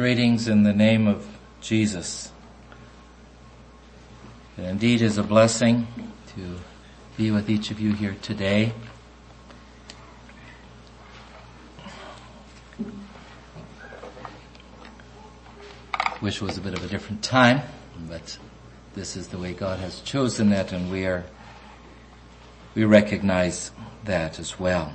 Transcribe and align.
Greetings 0.00 0.48
in 0.48 0.62
the 0.62 0.72
name 0.72 1.06
of 1.06 1.26
Jesus. 1.60 2.32
It 4.56 4.64
indeed 4.64 5.02
is 5.02 5.18
a 5.18 5.22
blessing 5.22 5.86
to 6.36 6.56
be 7.18 7.30
with 7.30 7.50
each 7.50 7.70
of 7.70 7.78
you 7.78 7.92
here 7.92 8.16
today. 8.22 8.72
Wish 16.22 16.36
it 16.36 16.42
was 16.44 16.56
a 16.56 16.62
bit 16.62 16.72
of 16.72 16.82
a 16.82 16.88
different 16.88 17.22
time, 17.22 17.60
but 18.08 18.38
this 18.94 19.16
is 19.16 19.28
the 19.28 19.36
way 19.36 19.52
God 19.52 19.80
has 19.80 20.00
chosen 20.00 20.50
it 20.50 20.72
and 20.72 20.90
we 20.90 21.04
are, 21.04 21.26
we 22.74 22.86
recognize 22.86 23.70
that 24.04 24.38
as 24.38 24.58
well. 24.58 24.94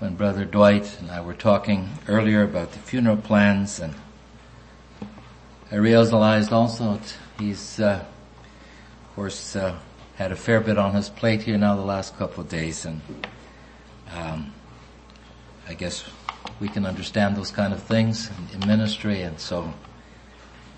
When 0.00 0.14
Brother 0.14 0.46
Dwight 0.46 0.98
and 0.98 1.10
I 1.10 1.20
were 1.20 1.34
talking 1.34 1.90
earlier 2.08 2.42
about 2.42 2.72
the 2.72 2.78
funeral 2.78 3.18
plans 3.18 3.80
and 3.80 3.94
I 5.70 5.76
realized 5.76 6.54
also 6.54 6.98
he's, 7.38 7.78
uh, 7.78 8.02
of 8.02 9.14
course, 9.14 9.54
uh, 9.54 9.78
had 10.16 10.32
a 10.32 10.36
fair 10.36 10.60
bit 10.60 10.78
on 10.78 10.94
his 10.94 11.10
plate 11.10 11.42
here 11.42 11.58
now 11.58 11.76
the 11.76 11.82
last 11.82 12.16
couple 12.16 12.42
of 12.42 12.48
days 12.48 12.86
and 12.86 13.02
um, 14.16 14.54
I 15.68 15.74
guess 15.74 16.02
we 16.60 16.68
can 16.70 16.86
understand 16.86 17.36
those 17.36 17.50
kind 17.50 17.74
of 17.74 17.82
things 17.82 18.30
in, 18.54 18.62
in 18.62 18.66
ministry 18.66 19.20
and 19.20 19.38
so 19.38 19.70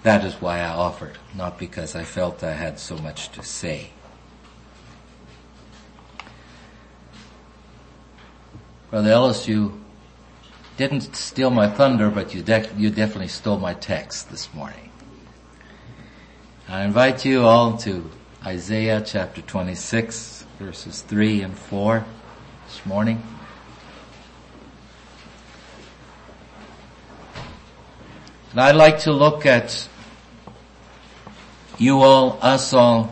that 0.02 0.24
is 0.24 0.34
why 0.34 0.58
I 0.58 0.70
offered, 0.70 1.16
not 1.36 1.60
because 1.60 1.94
I 1.94 2.02
felt 2.02 2.42
I 2.42 2.54
had 2.54 2.80
so 2.80 2.96
much 2.96 3.30
to 3.32 3.44
say. 3.44 3.90
Brother 8.92 9.12
Ellis, 9.12 9.48
you 9.48 9.80
didn't 10.76 11.16
steal 11.16 11.48
my 11.48 11.66
thunder, 11.66 12.10
but 12.10 12.34
you, 12.34 12.44
you 12.76 12.90
definitely 12.90 13.28
stole 13.28 13.58
my 13.58 13.72
text 13.72 14.30
this 14.30 14.52
morning. 14.52 14.90
I 16.68 16.84
invite 16.84 17.24
you 17.24 17.44
all 17.44 17.78
to 17.78 18.10
Isaiah 18.44 19.02
chapter 19.02 19.40
26 19.40 20.44
verses 20.58 21.00
3 21.00 21.40
and 21.40 21.56
4 21.56 22.04
this 22.66 22.84
morning. 22.84 23.22
And 28.50 28.60
I'd 28.60 28.76
like 28.76 28.98
to 29.00 29.12
look 29.12 29.46
at 29.46 29.88
you 31.78 32.02
all, 32.02 32.38
us 32.42 32.74
all, 32.74 33.10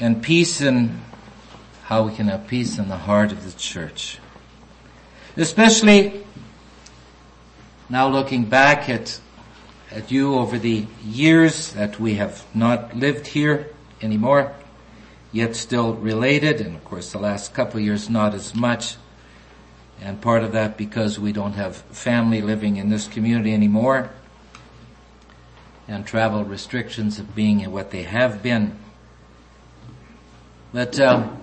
and 0.00 0.20
peace 0.20 0.60
and 0.60 1.00
how 1.90 2.04
we 2.04 2.14
can 2.14 2.28
have 2.28 2.46
peace 2.46 2.78
in 2.78 2.88
the 2.88 2.96
heart 2.96 3.32
of 3.32 3.44
the 3.44 3.50
church. 3.58 4.20
Especially 5.36 6.24
now 7.88 8.06
looking 8.06 8.44
back 8.44 8.88
at, 8.88 9.20
at 9.90 10.08
you 10.08 10.36
over 10.36 10.56
the 10.56 10.86
years 11.04 11.72
that 11.72 11.98
we 11.98 12.14
have 12.14 12.46
not 12.54 12.96
lived 12.96 13.26
here 13.26 13.68
anymore, 14.00 14.54
yet 15.32 15.56
still 15.56 15.94
related, 15.94 16.60
and 16.60 16.76
of 16.76 16.84
course 16.84 17.10
the 17.10 17.18
last 17.18 17.52
couple 17.54 17.80
of 17.80 17.84
years 17.84 18.08
not 18.08 18.34
as 18.34 18.54
much, 18.54 18.94
and 20.00 20.20
part 20.20 20.44
of 20.44 20.52
that 20.52 20.76
because 20.76 21.18
we 21.18 21.32
don't 21.32 21.54
have 21.54 21.74
family 21.76 22.40
living 22.40 22.76
in 22.76 22.88
this 22.88 23.08
community 23.08 23.52
anymore, 23.52 24.10
and 25.88 26.06
travel 26.06 26.44
restrictions 26.44 27.18
of 27.18 27.34
being 27.34 27.68
what 27.72 27.90
they 27.90 28.04
have 28.04 28.44
been. 28.44 28.78
But 30.72 31.00
um, 31.00 31.40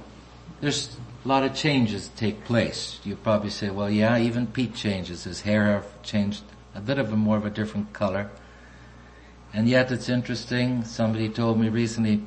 there's 0.61 0.97
a 1.23 1.27
lot 1.27 1.43
of 1.43 1.53
changes 1.55 2.09
take 2.15 2.43
place. 2.45 2.99
You 3.03 3.15
probably 3.15 3.49
say, 3.49 3.69
well, 3.69 3.89
yeah, 3.89 4.17
even 4.17 4.47
Pete 4.47 4.73
changes. 4.73 5.25
His 5.25 5.41
hair 5.41 5.83
changed 6.03 6.43
a 6.73 6.81
bit 6.81 6.97
of 6.97 7.11
a 7.11 7.15
more 7.15 7.37
of 7.37 7.45
a 7.45 7.49
different 7.49 7.93
color. 7.93 8.29
And 9.53 9.67
yet 9.67 9.91
it's 9.91 10.09
interesting. 10.09 10.83
Somebody 10.83 11.29
told 11.29 11.59
me 11.59 11.69
recently 11.69 12.21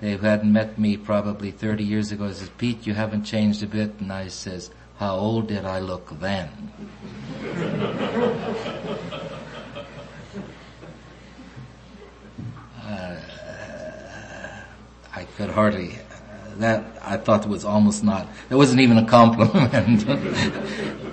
they 0.00 0.16
hadn't 0.16 0.52
met 0.52 0.78
me 0.78 0.96
probably 0.96 1.50
30 1.50 1.84
years 1.84 2.12
ago. 2.12 2.30
Says, 2.30 2.50
Pete, 2.58 2.86
you 2.86 2.94
haven't 2.94 3.24
changed 3.24 3.62
a 3.62 3.66
bit. 3.66 3.94
And 4.00 4.12
I 4.12 4.28
says, 4.28 4.70
how 4.98 5.16
old 5.16 5.48
did 5.48 5.64
I 5.64 5.80
look 5.80 6.18
then? 6.20 6.48
uh, 12.82 13.20
I 15.14 15.24
could 15.36 15.50
hardly, 15.50 15.98
that 16.60 16.98
I 17.02 17.16
thought 17.16 17.46
was 17.46 17.64
almost 17.64 18.04
not, 18.04 18.28
that 18.48 18.56
wasn't 18.56 18.80
even 18.80 18.98
a 18.98 19.06
compliment. 19.06 20.04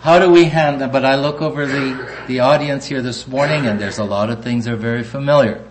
How 0.00 0.18
do 0.18 0.30
we 0.30 0.44
handle, 0.46 0.88
but 0.88 1.04
I 1.04 1.14
look 1.14 1.40
over 1.40 1.64
the, 1.64 2.10
the 2.26 2.40
audience 2.40 2.86
here 2.86 3.02
this 3.02 3.28
morning 3.28 3.66
and 3.66 3.80
there's 3.80 3.98
a 3.98 4.04
lot 4.04 4.30
of 4.30 4.42
things 4.42 4.64
that 4.64 4.74
are 4.74 4.76
very 4.76 5.04
familiar. 5.04 5.64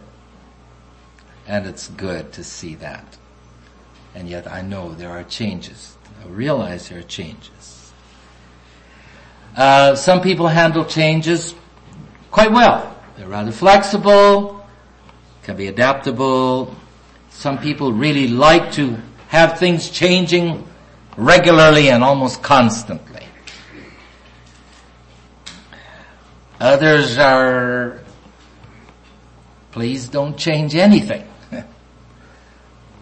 And 1.47 1.67
it's 1.67 1.89
good 1.89 2.31
to 2.33 2.43
see 2.43 2.75
that. 2.75 3.17
And 4.15 4.29
yet 4.29 4.49
I 4.49 4.61
know 4.61 4.93
there 4.93 5.09
are 5.09 5.23
changes. 5.23 5.97
I 6.23 6.27
realize 6.27 6.87
there 6.89 6.99
are 6.99 7.03
changes. 7.03 7.91
Uh, 9.55 9.95
some 9.95 10.21
people 10.21 10.47
handle 10.47 10.85
changes 10.85 11.53
quite 12.31 12.51
well. 12.51 12.95
They're 13.17 13.27
rather 13.27 13.51
flexible, 13.51 14.65
can 15.43 15.57
be 15.57 15.67
adaptable. 15.67 16.75
Some 17.31 17.57
people 17.57 17.91
really 17.91 18.27
like 18.27 18.73
to 18.73 18.97
have 19.29 19.57
things 19.57 19.89
changing 19.89 20.67
regularly 21.17 21.89
and 21.89 22.03
almost 22.03 22.43
constantly. 22.43 23.25
Others 26.59 27.17
are, 27.17 27.99
please 29.71 30.07
don't 30.09 30.37
change 30.37 30.75
anything. 30.75 31.27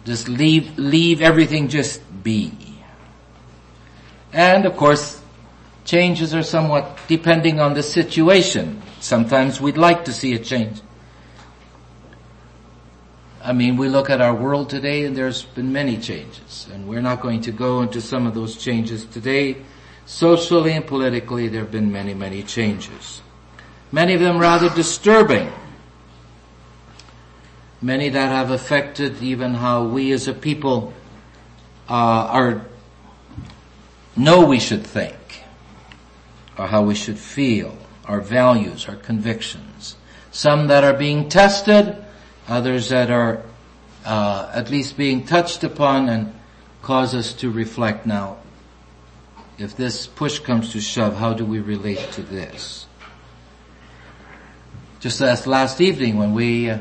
just 0.05 0.29
leave, 0.29 0.77
leave 0.77 1.21
everything 1.21 1.67
just 1.67 2.01
be. 2.23 2.53
And 4.31 4.65
of 4.65 4.77
course, 4.77 5.21
changes 5.83 6.33
are 6.33 6.43
somewhat 6.43 6.97
depending 7.07 7.59
on 7.59 7.73
the 7.73 7.83
situation. 7.83 8.81
Sometimes 9.01 9.59
we'd 9.59 9.77
like 9.77 10.05
to 10.05 10.13
see 10.13 10.35
a 10.35 10.39
change. 10.39 10.79
I 13.41 13.53
mean, 13.53 13.77
we 13.77 13.87
look 13.87 14.09
at 14.09 14.19
our 14.19 14.35
world 14.35 14.69
today 14.69 15.05
and 15.05 15.15
there's 15.15 15.43
been 15.43 15.71
many 15.71 15.97
changes 15.97 16.67
and 16.73 16.87
we're 16.87 17.01
not 17.01 17.21
going 17.21 17.41
to 17.41 17.51
go 17.51 17.81
into 17.81 18.01
some 18.01 18.27
of 18.27 18.33
those 18.33 18.57
changes 18.57 19.05
today. 19.05 19.57
Socially 20.05 20.73
and 20.73 20.85
politically 20.85 21.47
there 21.47 21.61
have 21.61 21.71
been 21.71 21.91
many, 21.91 22.13
many 22.13 22.43
changes. 22.43 23.21
Many 23.91 24.13
of 24.13 24.19
them 24.19 24.39
rather 24.39 24.69
disturbing. 24.69 25.51
Many 27.81 28.09
that 28.09 28.29
have 28.29 28.51
affected 28.51 29.23
even 29.23 29.53
how 29.53 29.85
we 29.85 30.11
as 30.11 30.27
a 30.27 30.33
people 30.33 30.93
uh, 31.87 31.93
are 31.93 32.65
know 34.17 34.45
we 34.45 34.59
should 34.59 34.85
think 34.85 35.15
or 36.57 36.67
how 36.67 36.81
we 36.81 36.93
should 36.93 37.17
feel, 37.17 37.77
our 38.05 38.19
values, 38.19 38.89
our 38.89 38.97
convictions. 38.97 39.95
Some 40.29 40.67
that 40.67 40.83
are 40.83 40.93
being 40.93 41.29
tested, 41.29 41.95
others 42.49 42.89
that 42.89 43.11
are 43.11 43.43
uh, 44.05 44.51
at 44.53 44.69
least 44.69 44.97
being 44.97 45.25
touched 45.25 45.63
upon 45.63 46.09
and 46.09 46.33
cause 46.81 47.13
us 47.13 47.33
to 47.33 47.51
reflect 47.51 48.05
now. 48.05 48.37
If 49.57 49.75
this 49.77 50.07
push 50.07 50.39
comes 50.39 50.71
to 50.71 50.81
shove, 50.81 51.15
how 51.15 51.33
do 51.33 51.45
we 51.45 51.59
relate 51.59 52.11
to 52.13 52.21
this? 52.21 52.87
Just 54.99 55.21
as 55.21 55.45
last 55.45 55.79
evening 55.79 56.17
when 56.17 56.33
we 56.33 56.69
uh, 56.69 56.79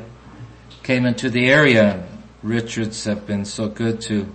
came 0.83 1.05
into 1.07 1.29
the 1.29 1.49
area, 1.49 2.05
Richards 2.43 3.05
have 3.05 3.27
been 3.27 3.45
so 3.45 3.69
good 3.69 4.01
to 4.03 4.33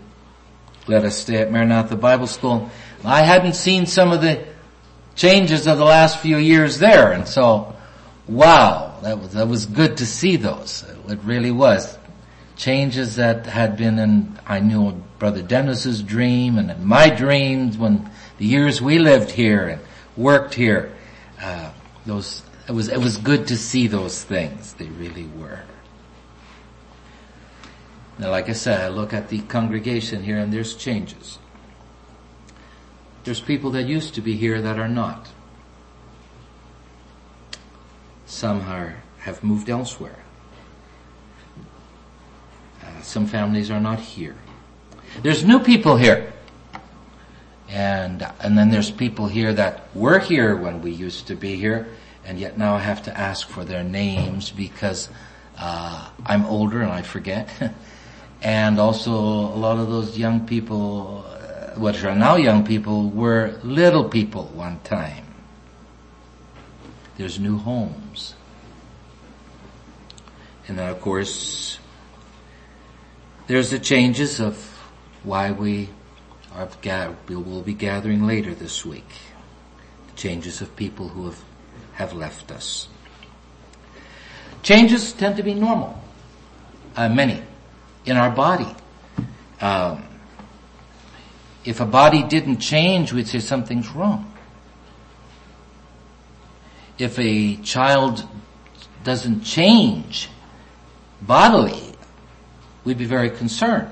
let 0.87 1.05
us 1.05 1.17
stay 1.17 1.37
at 1.37 1.51
Maranatha 1.51 1.95
Bible 1.95 2.27
School. 2.27 2.69
I 3.03 3.23
hadn't 3.23 3.53
seen 3.53 3.85
some 3.85 4.11
of 4.11 4.21
the 4.21 4.45
changes 5.15 5.67
of 5.67 5.77
the 5.77 5.85
last 5.85 6.19
few 6.19 6.37
years 6.37 6.79
there, 6.79 7.13
and 7.13 7.27
so, 7.27 7.75
wow, 8.27 8.92
that 9.03 9.19
was, 9.19 9.33
that 9.33 9.47
was 9.47 9.65
good 9.65 9.97
to 9.97 10.05
see 10.05 10.37
those. 10.37 10.83
It 11.07 11.19
really 11.23 11.51
was. 11.51 11.97
Changes 12.55 13.17
that 13.17 13.45
had 13.45 13.77
been 13.77 13.99
in, 13.99 14.39
I 14.45 14.59
knew 14.59 15.03
Brother 15.19 15.41
Dennis's 15.41 16.01
dream 16.01 16.57
and 16.57 16.71
in 16.71 16.85
my 16.85 17.09
dreams 17.09 17.77
when 17.77 18.09
the 18.37 18.45
years 18.45 18.81
we 18.81 18.99
lived 18.99 19.31
here 19.31 19.67
and 19.67 19.81
worked 20.15 20.53
here, 20.53 20.93
uh, 21.41 21.71
those, 22.05 22.43
it 22.67 22.71
was, 22.71 22.89
it 22.89 22.99
was 22.99 23.17
good 23.17 23.47
to 23.47 23.57
see 23.57 23.87
those 23.87 24.23
things. 24.23 24.73
They 24.73 24.87
really 24.87 25.27
were. 25.27 25.63
Now 28.19 28.29
like 28.29 28.49
I 28.49 28.53
said, 28.53 28.81
I 28.81 28.87
look 28.89 29.13
at 29.13 29.29
the 29.29 29.41
congregation 29.41 30.23
here 30.23 30.37
and 30.37 30.53
there's 30.53 30.75
changes. 30.75 31.39
There's 33.23 33.41
people 33.41 33.71
that 33.71 33.83
used 33.83 34.15
to 34.15 34.21
be 34.21 34.35
here 34.35 34.61
that 34.61 34.77
are 34.77 34.89
not. 34.89 35.29
Some 38.43 38.59
are, 38.63 38.95
have 39.19 39.41
moved 39.41 39.69
elsewhere. 39.69 40.19
Uh, 42.83 43.01
some 43.01 43.25
families 43.25 43.71
are 43.71 43.79
not 43.79 44.01
here. 44.01 44.35
There's 45.21 45.45
new 45.45 45.59
people 45.59 45.95
here. 45.95 46.33
And, 47.69 48.27
and 48.41 48.57
then 48.57 48.69
there's 48.69 48.91
people 48.91 49.27
here 49.27 49.53
that 49.53 49.87
were 49.95 50.19
here 50.19 50.57
when 50.57 50.81
we 50.81 50.91
used 50.91 51.27
to 51.27 51.35
be 51.35 51.55
here, 51.55 51.87
and 52.25 52.37
yet 52.37 52.57
now 52.57 52.75
I 52.75 52.79
have 52.79 53.03
to 53.03 53.17
ask 53.17 53.47
for 53.47 53.63
their 53.63 53.81
names 53.81 54.51
because, 54.51 55.07
uh, 55.57 56.09
I'm 56.25 56.45
older 56.45 56.81
and 56.81 56.91
I 56.91 57.01
forget. 57.01 57.47
and 58.41 58.77
also 58.77 59.13
a 59.13 59.55
lot 59.55 59.77
of 59.77 59.87
those 59.87 60.17
young 60.17 60.45
people, 60.45 61.23
uh, 61.29 61.79
what 61.79 62.03
are 62.03 62.13
now 62.13 62.35
young 62.35 62.65
people, 62.65 63.09
were 63.09 63.57
little 63.63 64.03
people 64.03 64.51
one 64.53 64.81
time. 64.83 65.32
There's 67.17 67.39
new 67.39 67.57
homes. 67.57 68.35
And 70.67 70.77
then 70.77 70.89
of 70.89 71.01
course, 71.01 71.77
there's 73.47 73.69
the 73.69 73.79
changes 73.79 74.39
of 74.39 74.55
why 75.23 75.51
we 75.51 75.89
are, 76.55 77.15
we 77.27 77.35
will 77.35 77.61
be 77.61 77.73
gathering 77.73 78.25
later 78.25 78.53
this 78.53 78.85
week. 78.85 79.09
The 80.07 80.15
changes 80.15 80.61
of 80.61 80.75
people 80.75 81.09
who 81.09 81.25
have, 81.25 81.43
have 81.93 82.13
left 82.13 82.51
us. 82.51 82.87
Changes 84.61 85.11
tend 85.13 85.35
to 85.37 85.43
be 85.43 85.53
normal. 85.53 86.01
Uh, 86.95 87.09
many. 87.09 87.41
In 88.05 88.17
our 88.17 88.29
body. 88.29 88.73
Um, 89.59 90.03
if 91.65 91.79
a 91.79 91.85
body 91.85 92.23
didn't 92.23 92.57
change, 92.57 93.13
we'd 93.13 93.27
say 93.27 93.39
something's 93.39 93.89
wrong. 93.89 94.32
If 96.97 97.17
a 97.17 97.55
child 97.57 98.27
doesn't 99.03 99.41
change 99.41 100.29
bodily, 101.21 101.93
we'd 102.83 102.97
be 102.97 103.05
very 103.05 103.29
concerned. 103.29 103.89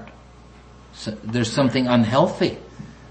So 0.94 1.12
there's 1.24 1.52
something 1.52 1.88
unhealthy. 1.88 2.58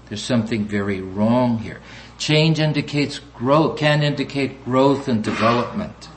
There's 0.07 0.23
something 0.23 0.65
very 0.65 1.01
wrong 1.01 1.59
here. 1.59 1.79
Change 2.17 2.59
indicates 2.59 3.19
growth, 3.19 3.79
can 3.79 4.03
indicate 4.03 4.63
growth 4.63 5.07
and 5.07 5.23
development. 5.23 6.09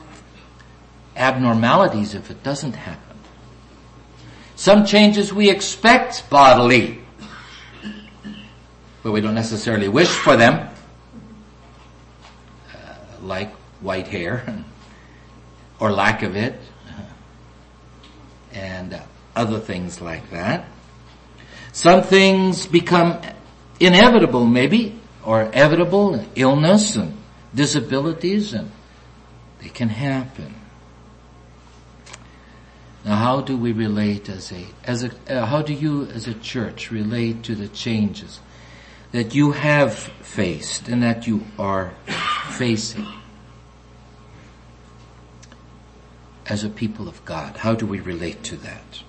Abnormalities 1.15 2.13
if 2.13 2.29
it 2.29 2.43
doesn't 2.43 2.73
happen. 2.73 3.17
Some 4.55 4.85
changes 4.85 5.33
we 5.33 5.49
expect 5.49 6.29
bodily, 6.29 6.99
but 9.03 9.11
we 9.11 9.21
don't 9.21 9.35
necessarily 9.35 9.87
wish 9.87 10.09
for 10.09 10.37
them, 10.37 10.69
uh, 12.73 12.95
like 13.21 13.51
white 13.85 14.07
hair 14.07 14.43
or 15.79 15.91
lack 15.91 16.23
of 16.23 16.35
it, 16.35 16.59
and 18.51 18.99
other 19.35 19.59
things 19.59 20.01
like 20.01 20.29
that. 20.31 20.65
Some 21.71 22.03
things 22.03 22.65
become 22.67 23.21
inevitable 23.79 24.45
maybe, 24.45 24.99
or 25.23 25.43
inevitable, 25.43 26.25
illness 26.35 26.95
and 26.95 27.17
disabilities, 27.53 28.53
and 28.53 28.71
they 29.61 29.69
can 29.69 29.89
happen. 29.89 30.55
Now 33.03 33.15
how 33.17 33.41
do 33.41 33.55
we 33.55 33.71
relate 33.71 34.29
as 34.29 34.51
a, 34.51 34.65
as 34.83 35.03
a, 35.03 35.11
uh, 35.29 35.45
how 35.45 35.61
do 35.61 35.73
you 35.73 36.05
as 36.05 36.27
a 36.27 36.33
church 36.33 36.89
relate 36.89 37.43
to 37.43 37.55
the 37.55 37.67
changes 37.67 38.39
that 39.11 39.35
you 39.35 39.51
have 39.51 39.93
faced 39.93 40.87
and 40.87 41.03
that 41.03 41.27
you 41.27 41.43
are 41.59 41.93
facing? 42.57 43.05
As 46.47 46.63
a 46.63 46.69
people 46.69 47.07
of 47.07 47.23
God, 47.25 47.57
how 47.57 47.73
do 47.73 47.85
we 47.85 47.99
relate 47.99 48.43
to 48.43 48.55
that? 48.57 49.01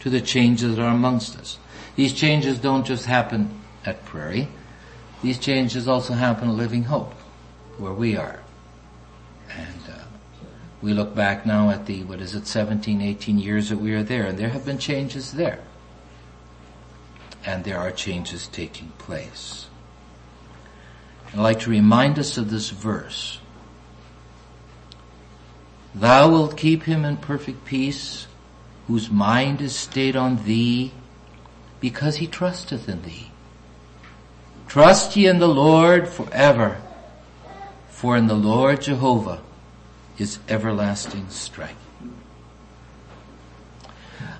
To 0.00 0.10
the 0.10 0.20
changes 0.20 0.76
that 0.76 0.82
are 0.82 0.94
amongst 0.94 1.36
us. 1.36 1.58
These 1.96 2.12
changes 2.12 2.58
don't 2.58 2.86
just 2.86 3.06
happen 3.06 3.62
at 3.84 4.04
Prairie. 4.04 4.48
These 5.22 5.38
changes 5.38 5.88
also 5.88 6.12
happen 6.12 6.50
at 6.50 6.54
Living 6.54 6.84
Hope, 6.84 7.14
where 7.78 7.92
we 7.92 8.16
are. 8.16 8.40
And 9.50 9.80
uh, 9.90 10.04
we 10.82 10.92
look 10.92 11.14
back 11.14 11.46
now 11.46 11.70
at 11.70 11.86
the, 11.86 12.04
what 12.04 12.20
is 12.20 12.34
it, 12.34 12.46
17, 12.46 13.00
18 13.00 13.38
years 13.38 13.70
that 13.70 13.78
we 13.78 13.94
are 13.94 14.02
there, 14.02 14.26
and 14.26 14.38
there 14.38 14.50
have 14.50 14.64
been 14.64 14.78
changes 14.78 15.32
there. 15.32 15.60
And 17.44 17.64
there 17.64 17.78
are 17.78 17.90
changes 17.90 18.46
taking 18.48 18.88
place. 18.98 19.66
I'd 21.28 21.38
like 21.38 21.60
to 21.60 21.70
remind 21.70 22.18
us 22.18 22.36
of 22.36 22.50
this 22.50 22.70
verse. 22.70 23.38
Thou 25.96 26.28
wilt 26.28 26.58
keep 26.58 26.82
him 26.82 27.06
in 27.06 27.16
perfect 27.16 27.64
peace, 27.64 28.26
whose 28.86 29.10
mind 29.10 29.62
is 29.62 29.74
stayed 29.74 30.14
on 30.14 30.44
thee, 30.44 30.92
because 31.80 32.16
he 32.16 32.26
trusteth 32.26 32.86
in 32.86 33.00
thee. 33.00 33.30
Trust 34.68 35.16
ye 35.16 35.26
in 35.26 35.38
the 35.38 35.48
Lord 35.48 36.06
forever, 36.06 36.82
for 37.88 38.14
in 38.14 38.26
the 38.26 38.34
Lord 38.34 38.82
Jehovah 38.82 39.40
is 40.18 40.38
everlasting 40.50 41.30
strength. 41.30 41.80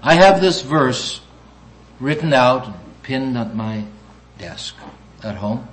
I 0.02 0.12
have 0.12 0.42
this 0.42 0.60
verse 0.60 1.22
written 1.98 2.34
out, 2.34 2.68
pinned 3.02 3.38
at 3.38 3.54
my 3.54 3.86
desk 4.36 4.76
at 5.22 5.36
home. 5.36 5.66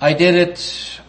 I 0.00 0.14
did 0.14 0.34
it 0.34 1.00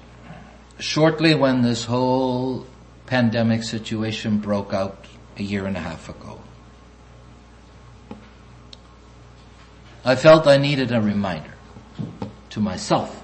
shortly 0.79 1.35
when 1.35 1.61
this 1.61 1.85
whole 1.85 2.65
pandemic 3.05 3.63
situation 3.63 4.37
broke 4.39 4.73
out 4.73 5.05
a 5.37 5.43
year 5.43 5.65
and 5.65 5.75
a 5.75 5.79
half 5.79 6.09
ago. 6.09 6.39
I 10.03 10.15
felt 10.15 10.47
I 10.47 10.57
needed 10.57 10.91
a 10.91 11.01
reminder 11.01 11.53
to 12.51 12.59
myself. 12.59 13.15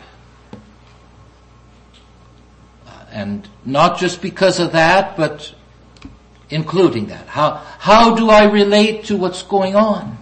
Uh, 2.86 3.06
and 3.12 3.48
not 3.66 3.98
just 3.98 4.22
because 4.22 4.60
of 4.60 4.74
that, 4.74 5.16
but 5.16 5.54
including 6.50 7.08
that. 7.08 7.28
How, 7.28 7.56
how 7.80 8.16
do 8.16 8.30
I 8.30 8.44
relate 8.44 9.06
to 9.06 9.18
what's 9.18 9.44
going 9.44 9.76
on? 9.76 10.18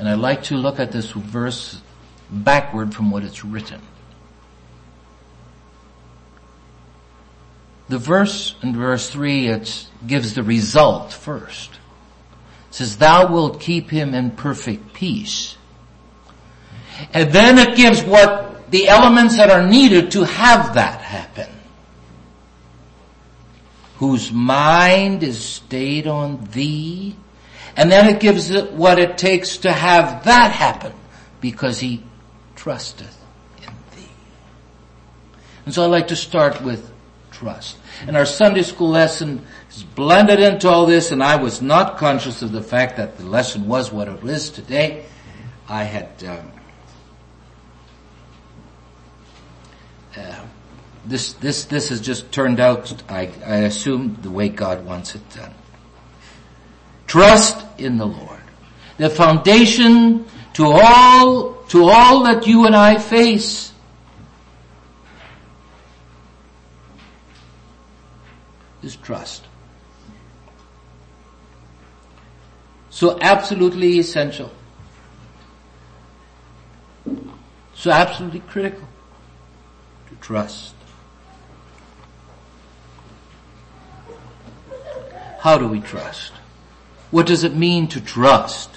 And 0.00 0.08
I'd 0.08 0.18
like 0.18 0.44
to 0.44 0.56
look 0.56 0.80
at 0.80 0.92
this 0.92 1.10
verse 1.10 1.78
backward 2.30 2.94
from 2.94 3.10
what 3.10 3.22
it's 3.22 3.44
written. 3.44 3.82
The 7.90 7.98
verse 7.98 8.54
in 8.62 8.74
verse 8.74 9.10
3, 9.10 9.48
it 9.48 9.86
gives 10.06 10.32
the 10.32 10.42
result 10.42 11.12
first. 11.12 11.72
It 12.70 12.74
says, 12.76 12.96
thou 12.96 13.30
wilt 13.30 13.60
keep 13.60 13.90
him 13.90 14.14
in 14.14 14.30
perfect 14.30 14.94
peace. 14.94 15.58
And 17.12 17.30
then 17.30 17.58
it 17.58 17.76
gives 17.76 18.02
what 18.02 18.70
the 18.70 18.88
elements 18.88 19.36
that 19.36 19.50
are 19.50 19.68
needed 19.68 20.12
to 20.12 20.24
have 20.24 20.76
that 20.76 21.02
happen. 21.02 21.50
Whose 23.96 24.32
mind 24.32 25.22
is 25.22 25.44
stayed 25.44 26.06
on 26.06 26.42
thee. 26.52 27.16
And 27.76 27.90
then 27.90 28.14
it 28.14 28.20
gives 28.20 28.50
it 28.50 28.72
what 28.72 28.98
it 28.98 29.18
takes 29.18 29.58
to 29.58 29.72
have 29.72 30.24
that 30.24 30.52
happen 30.52 30.92
because 31.40 31.78
he 31.80 32.02
trusteth 32.56 33.16
in 33.58 33.72
thee. 33.96 34.08
And 35.64 35.74
so 35.74 35.82
I 35.82 35.86
like 35.86 36.08
to 36.08 36.16
start 36.16 36.60
with 36.62 36.90
trust. 37.30 37.76
And 38.06 38.16
our 38.16 38.26
Sunday 38.26 38.62
school 38.62 38.90
lesson 38.90 39.44
is 39.70 39.82
blended 39.82 40.40
into 40.40 40.68
all 40.68 40.86
this 40.86 41.10
and 41.10 41.22
I 41.22 41.36
was 41.36 41.62
not 41.62 41.96
conscious 41.96 42.42
of 42.42 42.52
the 42.52 42.62
fact 42.62 42.96
that 42.96 43.16
the 43.16 43.24
lesson 43.24 43.66
was 43.66 43.92
what 43.92 44.08
it 44.08 44.22
is 44.24 44.50
today. 44.50 45.06
I 45.68 45.84
had, 45.84 46.08
um, 46.24 46.52
uh, 50.16 50.44
this, 51.06 51.34
this, 51.34 51.64
this 51.66 51.88
has 51.90 52.00
just 52.00 52.32
turned 52.32 52.58
out, 52.60 53.02
I, 53.08 53.30
I 53.46 53.56
assume, 53.58 54.18
the 54.20 54.30
way 54.30 54.48
God 54.48 54.84
wants 54.84 55.14
it 55.14 55.22
done. 55.30 55.54
Trust 57.10 57.66
in 57.76 57.98
the 57.98 58.06
Lord. 58.06 58.40
The 58.96 59.10
foundation 59.10 60.26
to 60.52 60.64
all, 60.64 61.54
to 61.70 61.88
all 61.88 62.22
that 62.22 62.46
you 62.46 62.66
and 62.66 62.76
I 62.76 62.98
face 62.98 63.72
is 68.84 68.94
trust. 68.94 69.44
So 72.90 73.18
absolutely 73.20 73.98
essential. 73.98 74.52
So 77.74 77.90
absolutely 77.90 78.38
critical 78.38 78.86
to 80.10 80.14
trust. 80.20 80.76
How 85.40 85.58
do 85.58 85.66
we 85.66 85.80
trust? 85.80 86.34
What 87.10 87.26
does 87.26 87.44
it 87.44 87.54
mean 87.54 87.88
to 87.88 88.00
trust? 88.00 88.70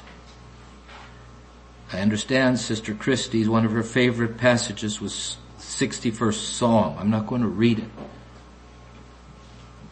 I 1.92 2.00
understand 2.00 2.60
Sister 2.60 2.96
Christie's, 2.96 3.48
one 3.48 3.66
of 3.66 3.72
her 3.72 3.84
favorite 3.84 4.38
passages 4.38 5.00
was 5.00 5.38
61st 5.60 6.34
Psalm. 6.34 6.98
I'm 6.98 7.12
not 7.12 7.28
going 7.28 7.42
to 7.42 7.48
read 7.48 7.80
it. 7.80 7.90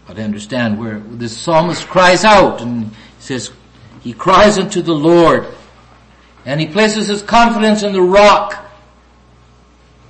But 0.07 0.17
I 0.17 0.23
understand 0.23 0.79
where 0.79 0.99
the 0.99 1.29
psalmist 1.29 1.87
cries 1.87 2.25
out 2.25 2.61
and 2.61 2.91
says, 3.19 3.51
he 4.01 4.13
cries 4.13 4.57
unto 4.57 4.81
the 4.81 4.95
Lord 4.95 5.45
and 6.45 6.59
he 6.59 6.67
places 6.67 7.07
his 7.07 7.21
confidence 7.21 7.83
in 7.83 7.93
the 7.93 8.01
rock. 8.01 8.65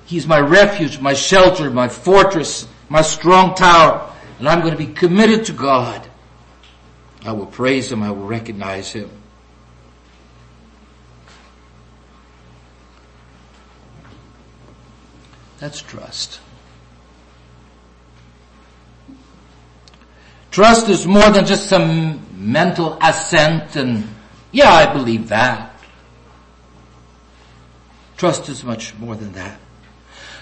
He's 0.06 0.26
my 0.26 0.40
refuge, 0.40 1.00
my 1.00 1.14
shelter, 1.14 1.70
my 1.70 1.90
fortress, 1.90 2.68
my 2.88 3.02
strong 3.02 3.54
tower, 3.54 4.14
and 4.40 4.48
I'm 4.48 4.62
going 4.62 4.72
to 4.72 4.78
be 4.78 4.94
committed 4.94 5.46
to 5.46 5.54
God. 5.54 6.08
I 7.24 7.32
will 7.32 7.46
praise 7.46 7.92
him, 7.92 8.02
I 8.02 8.10
will 8.12 8.26
recognize 8.26 8.92
him. 8.92 9.10
That's 15.60 15.80
trust. 15.80 16.40
Trust 20.50 20.90
is 20.90 21.06
more 21.06 21.30
than 21.30 21.46
just 21.46 21.70
some 21.70 22.20
mental 22.34 22.98
assent 23.02 23.76
and, 23.76 24.08
yeah, 24.52 24.72
I 24.72 24.92
believe 24.92 25.30
that. 25.30 25.74
Trust 28.18 28.50
is 28.50 28.64
much 28.64 28.96
more 28.96 29.16
than 29.16 29.32
that. 29.34 29.60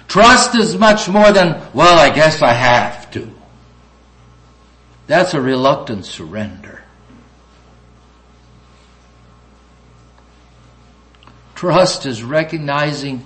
Trust 0.07 0.55
is 0.55 0.75
much 0.77 1.07
more 1.07 1.31
than, 1.31 1.61
well, 1.73 1.99
I 1.99 2.09
guess 2.09 2.41
I 2.41 2.53
have 2.53 3.11
to. 3.11 3.38
That's 5.09 5.33
a 5.33 5.41
reluctant 5.41 6.05
surrender. 6.05 6.83
Trust 11.55 12.05
is 12.05 12.21
recognizing 12.21 13.25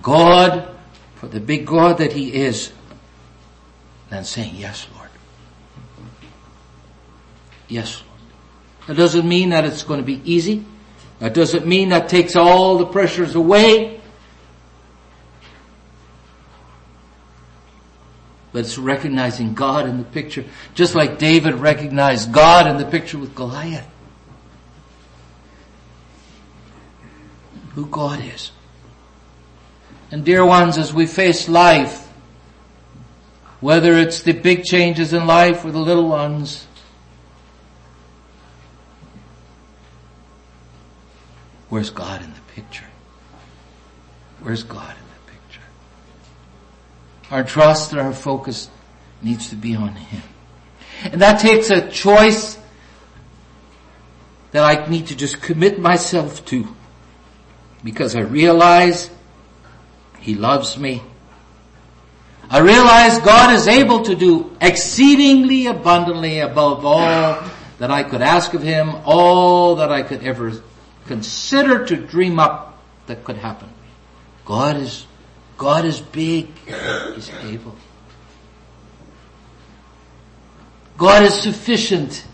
God 0.00 0.68
for 1.16 1.26
the 1.26 1.40
big 1.40 1.66
God 1.66 1.98
that 1.98 2.12
He 2.12 2.32
is 2.32 2.72
and 4.12 4.24
saying, 4.24 4.54
yes, 4.54 4.86
Lord. 4.94 5.10
Yes, 7.66 8.00
Lord. 8.06 8.20
That 8.86 8.96
doesn't 8.96 9.28
mean 9.28 9.48
that 9.48 9.64
it's 9.64 9.82
going 9.82 9.98
to 9.98 10.06
be 10.06 10.22
easy. 10.24 10.64
That 11.18 11.34
doesn't 11.34 11.66
mean 11.66 11.88
that 11.88 12.08
takes 12.08 12.36
all 12.36 12.78
the 12.78 12.86
pressures 12.86 13.34
away. 13.34 14.00
But 18.54 18.60
it's 18.60 18.78
recognizing 18.78 19.52
God 19.52 19.88
in 19.88 19.98
the 19.98 20.04
picture, 20.04 20.44
just 20.74 20.94
like 20.94 21.18
David 21.18 21.54
recognized 21.54 22.32
God 22.32 22.68
in 22.68 22.78
the 22.78 22.86
picture 22.86 23.18
with 23.18 23.34
Goliath. 23.34 23.86
Who 27.74 27.86
God 27.86 28.24
is. 28.24 28.52
And 30.12 30.24
dear 30.24 30.46
ones, 30.46 30.78
as 30.78 30.94
we 30.94 31.06
face 31.06 31.48
life, 31.48 32.06
whether 33.60 33.94
it's 33.94 34.22
the 34.22 34.32
big 34.32 34.62
changes 34.62 35.12
in 35.12 35.26
life 35.26 35.64
or 35.64 35.72
the 35.72 35.80
little 35.80 36.08
ones, 36.08 36.68
Where's 41.74 41.90
God 41.90 42.22
in 42.22 42.32
the 42.32 42.40
picture? 42.54 42.84
Where's 44.42 44.62
God? 44.62 44.94
Our 47.30 47.44
trust 47.44 47.92
and 47.92 48.00
our 48.00 48.12
focus 48.12 48.70
needs 49.22 49.50
to 49.50 49.56
be 49.56 49.74
on 49.74 49.94
Him. 49.94 50.22
And 51.04 51.20
that 51.20 51.40
takes 51.40 51.70
a 51.70 51.88
choice 51.90 52.58
that 54.52 54.64
I 54.64 54.88
need 54.88 55.08
to 55.08 55.16
just 55.16 55.42
commit 55.42 55.78
myself 55.78 56.44
to 56.46 56.68
because 57.82 58.14
I 58.14 58.20
realize 58.20 59.10
He 60.20 60.34
loves 60.34 60.78
me. 60.78 61.02
I 62.48 62.58
realize 62.58 63.18
God 63.20 63.54
is 63.54 63.68
able 63.68 64.02
to 64.02 64.14
do 64.14 64.56
exceedingly 64.60 65.66
abundantly 65.66 66.40
above 66.40 66.84
all 66.84 67.42
that 67.78 67.90
I 67.90 68.04
could 68.04 68.22
ask 68.22 68.54
of 68.54 68.62
Him, 68.62 68.94
all 69.04 69.76
that 69.76 69.90
I 69.90 70.02
could 70.02 70.22
ever 70.22 70.52
consider 71.06 71.84
to 71.86 71.96
dream 71.96 72.38
up 72.38 72.78
that 73.06 73.24
could 73.24 73.36
happen. 73.36 73.68
God 74.44 74.76
is, 74.76 75.06
God 75.56 75.84
is 75.84 76.00
big. 76.00 76.48
He's 77.14 77.30
able. 77.42 77.76
God 80.96 81.22
is 81.24 81.34
sufficient. 81.34 82.24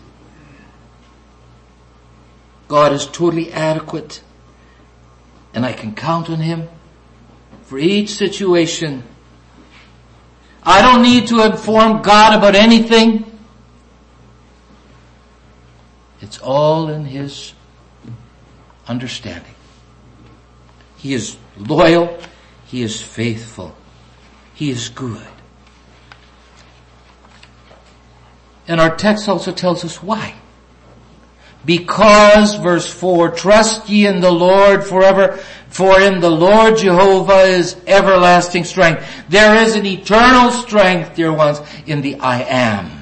God 2.67 2.93
is 2.93 3.05
totally 3.05 3.51
adequate. 3.51 4.21
And 5.53 5.65
I 5.65 5.73
can 5.73 5.93
count 5.93 6.29
on 6.29 6.39
Him 6.39 6.69
for 7.63 7.77
each 7.77 8.09
situation. 8.09 9.03
I 10.63 10.81
don't 10.81 11.01
need 11.01 11.27
to 11.27 11.43
inform 11.43 12.01
God 12.01 12.37
about 12.37 12.55
anything. 12.55 13.25
It's 16.21 16.37
all 16.39 16.89
in 16.89 17.05
His 17.05 17.53
understanding. 18.87 19.55
He 20.97 21.13
is 21.13 21.35
loyal. 21.57 22.17
He 22.71 22.83
is 22.83 23.01
faithful. 23.01 23.75
He 24.53 24.69
is 24.71 24.87
good. 24.87 25.27
And 28.65 28.79
our 28.79 28.95
text 28.95 29.27
also 29.27 29.51
tells 29.51 29.83
us 29.83 30.01
why. 30.01 30.35
Because, 31.65 32.55
verse 32.55 32.89
4, 32.89 33.31
trust 33.31 33.89
ye 33.89 34.07
in 34.07 34.21
the 34.21 34.31
Lord 34.31 34.85
forever, 34.85 35.37
for 35.67 35.99
in 35.99 36.21
the 36.21 36.29
Lord 36.29 36.77
Jehovah 36.77 37.41
is 37.41 37.75
everlasting 37.87 38.63
strength. 38.63 39.05
There 39.27 39.61
is 39.61 39.75
an 39.75 39.85
eternal 39.85 40.51
strength, 40.51 41.15
dear 41.15 41.33
ones, 41.33 41.59
in 41.85 42.01
the 42.01 42.15
I 42.21 42.43
am. 42.43 43.00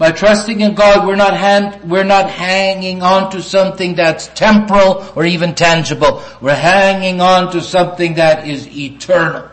By 0.00 0.12
trusting 0.12 0.62
in 0.62 0.74
God, 0.74 1.06
we're 1.06 1.14
not 1.14 1.36
hand, 1.36 1.90
we're 1.90 2.04
not 2.04 2.30
hanging 2.30 3.02
on 3.02 3.30
to 3.32 3.42
something 3.42 3.96
that's 3.96 4.28
temporal 4.28 5.06
or 5.14 5.26
even 5.26 5.54
tangible. 5.54 6.22
We're 6.40 6.54
hanging 6.54 7.20
on 7.20 7.52
to 7.52 7.60
something 7.60 8.14
that 8.14 8.48
is 8.48 8.66
eternal 8.66 9.50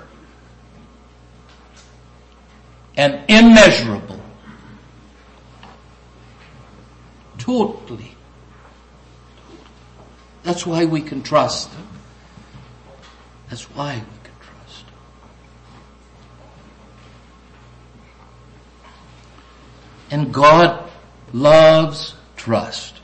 and 2.96 3.26
immeasurable. 3.28 4.22
Totally. 7.40 8.16
That's 10.44 10.66
why 10.66 10.86
we 10.86 11.02
can 11.02 11.24
trust. 11.24 11.70
That's 13.50 13.64
why 13.72 14.02
And 20.10 20.34
God 20.34 20.90
loves 21.34 22.16
trust. 22.36 23.02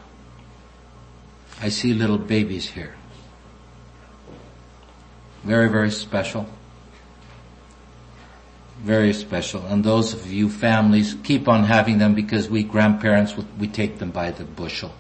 I 1.62 1.70
see 1.70 1.94
little 1.94 2.18
babies 2.18 2.70
here. 2.70 2.96
Very, 5.44 5.70
very 5.70 5.92
special. 5.92 6.48
Very 8.80 9.14
special. 9.14 9.66
And 9.68 9.84
those 9.84 10.14
of 10.14 10.32
you 10.32 10.50
families, 10.50 11.16
keep 11.24 11.48
on 11.48 11.64
having 11.64 11.98
them 11.98 12.16
because 12.16 12.50
we 12.50 12.64
grandparents, 12.64 13.36
we 13.58 13.68
take 13.68 14.00
them 14.00 14.12
by 14.12 14.32
the 14.32 14.44
bushel. 14.44 14.94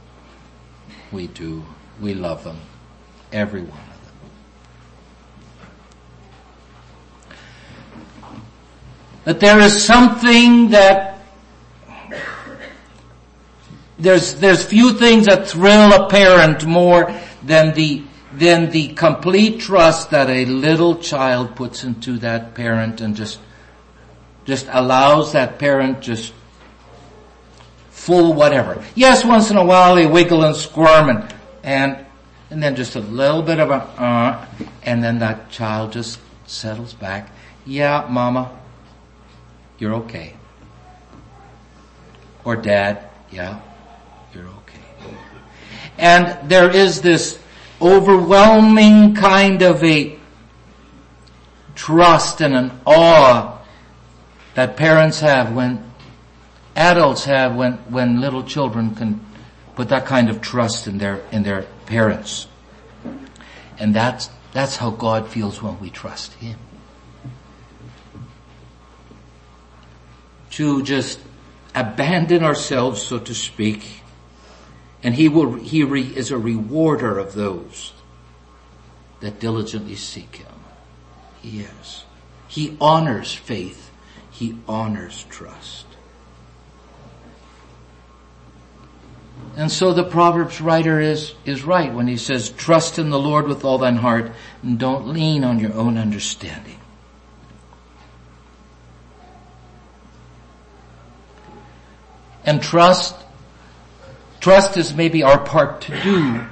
We 1.11 1.27
do. 1.27 1.63
We 2.01 2.13
love 2.13 2.43
them. 2.43 2.59
Every 3.31 3.61
one 3.61 3.71
of 3.71 3.85
them. 3.85 4.13
But 9.25 9.39
there 9.39 9.59
is 9.59 9.83
something 9.83 10.69
that 10.71 11.12
there's, 14.03 14.35
there's 14.35 14.63
few 14.63 14.93
things 14.93 15.25
that 15.27 15.47
thrill 15.47 15.93
a 15.93 16.09
parent 16.09 16.65
more 16.65 17.13
than 17.41 17.73
the, 17.73 18.03
than 18.33 18.69
the 18.69 18.89
complete 18.89 19.61
trust 19.61 20.11
that 20.11 20.29
a 20.29 20.45
little 20.45 20.97
child 20.97 21.55
puts 21.55 21.83
into 21.85 22.17
that 22.17 22.53
parent 22.53 22.99
and 22.99 23.15
just, 23.15 23.39
just 24.45 24.67
allows 24.69 25.31
that 25.31 25.57
parent 25.57 26.01
just 26.01 26.33
full 27.91 28.33
whatever. 28.33 28.83
Yes, 28.93 29.23
once 29.23 29.49
in 29.49 29.55
a 29.55 29.63
while 29.63 29.95
they 29.95 30.05
wiggle 30.05 30.43
and 30.43 30.55
squirm 30.55 31.09
and, 31.09 31.33
and, 31.63 32.05
and 32.49 32.61
then 32.61 32.75
just 32.75 32.97
a 32.97 32.99
little 32.99 33.41
bit 33.41 33.59
of 33.59 33.69
a, 33.69 33.75
uh, 33.75 34.45
and 34.83 35.01
then 35.01 35.19
that 35.19 35.49
child 35.49 35.93
just 35.93 36.19
settles 36.45 36.93
back. 36.93 37.31
Yeah, 37.65 38.05
mama, 38.09 38.51
you're 39.79 39.93
okay. 39.95 40.35
Or 42.43 42.57
dad, 42.57 43.09
yeah. 43.31 43.61
And 45.97 46.49
there 46.49 46.69
is 46.69 47.01
this 47.01 47.39
overwhelming 47.81 49.15
kind 49.15 49.61
of 49.61 49.83
a 49.83 50.17
trust 51.75 52.41
and 52.41 52.55
an 52.55 52.71
awe 52.85 53.59
that 54.55 54.77
parents 54.77 55.19
have 55.19 55.53
when 55.53 55.91
adults 56.75 57.25
have 57.25 57.55
when, 57.55 57.73
when 57.89 58.21
little 58.21 58.43
children 58.43 58.95
can 58.95 59.23
put 59.75 59.89
that 59.89 60.05
kind 60.05 60.29
of 60.29 60.41
trust 60.41 60.87
in 60.87 60.97
their, 60.97 61.21
in 61.31 61.43
their 61.43 61.63
parents. 61.85 62.47
And 63.79 63.93
that's, 63.93 64.29
that's 64.51 64.77
how 64.77 64.91
God 64.91 65.27
feels 65.27 65.61
when 65.61 65.79
we 65.79 65.89
trust 65.89 66.33
Him. 66.33 66.57
to 70.53 70.83
just 70.83 71.19
abandon 71.73 72.43
ourselves, 72.43 73.01
so 73.01 73.17
to 73.17 73.33
speak, 73.33 74.02
and 75.03 75.13
he 75.15 75.27
will, 75.27 75.53
he 75.55 75.83
re, 75.83 76.01
is 76.01 76.31
a 76.31 76.37
rewarder 76.37 77.19
of 77.19 77.33
those 77.33 77.93
that 79.19 79.39
diligently 79.39 79.95
seek 79.95 80.37
him. 80.37 80.47
He 81.41 81.61
is. 81.61 82.05
He 82.47 82.77
honors 82.79 83.33
faith. 83.33 83.91
He 84.31 84.57
honors 84.67 85.25
trust. 85.29 85.85
And 89.55 89.71
so 89.71 89.93
the 89.93 90.03
Proverbs 90.03 90.61
writer 90.61 90.99
is, 90.99 91.35
is 91.45 91.63
right 91.63 91.93
when 91.93 92.07
he 92.07 92.17
says, 92.17 92.49
trust 92.49 92.97
in 92.97 93.09
the 93.09 93.19
Lord 93.19 93.47
with 93.47 93.63
all 93.63 93.77
thine 93.77 93.97
heart 93.97 94.31
and 94.63 94.79
don't 94.79 95.09
lean 95.09 95.43
on 95.43 95.59
your 95.59 95.73
own 95.73 95.97
understanding. 95.97 96.79
And 102.45 102.61
trust, 102.61 103.15
trust 104.43 104.75
is 104.75 104.93
maybe 104.93 105.23
our 105.23 105.39
part 105.39 105.79
to 105.79 105.97
do. 106.03 106.45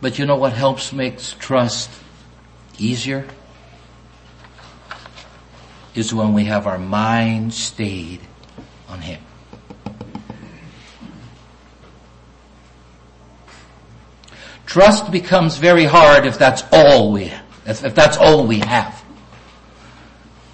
But 0.00 0.16
you 0.20 0.26
know 0.26 0.36
what 0.36 0.52
helps 0.52 0.92
makes 0.92 1.32
trust 1.32 1.90
easier? 2.78 3.26
Is 5.96 6.14
when 6.14 6.34
we 6.34 6.44
have 6.44 6.68
our 6.68 6.78
mind 6.78 7.52
stayed 7.52 8.20
on 8.88 9.00
Him. 9.00 9.20
Trust 14.66 15.10
becomes 15.10 15.56
very 15.56 15.84
hard 15.84 16.26
if 16.26 16.38
that's 16.38 16.62
all 16.70 17.10
we, 17.10 17.32
if, 17.66 17.84
if 17.84 17.94
that's 17.96 18.18
all 18.18 18.46
we 18.46 18.60
have. 18.60 19.04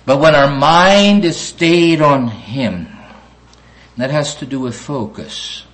But 0.07 0.21
when 0.21 0.35
our 0.35 0.51
mind 0.51 1.27
is 1.27 1.37
stayed 1.37 2.01
on 2.01 2.29
Him, 2.29 2.89
that 3.97 4.11
has 4.11 4.35
to 4.37 4.47
do 4.47 4.61
with 4.61 4.75
focus. 4.75 5.65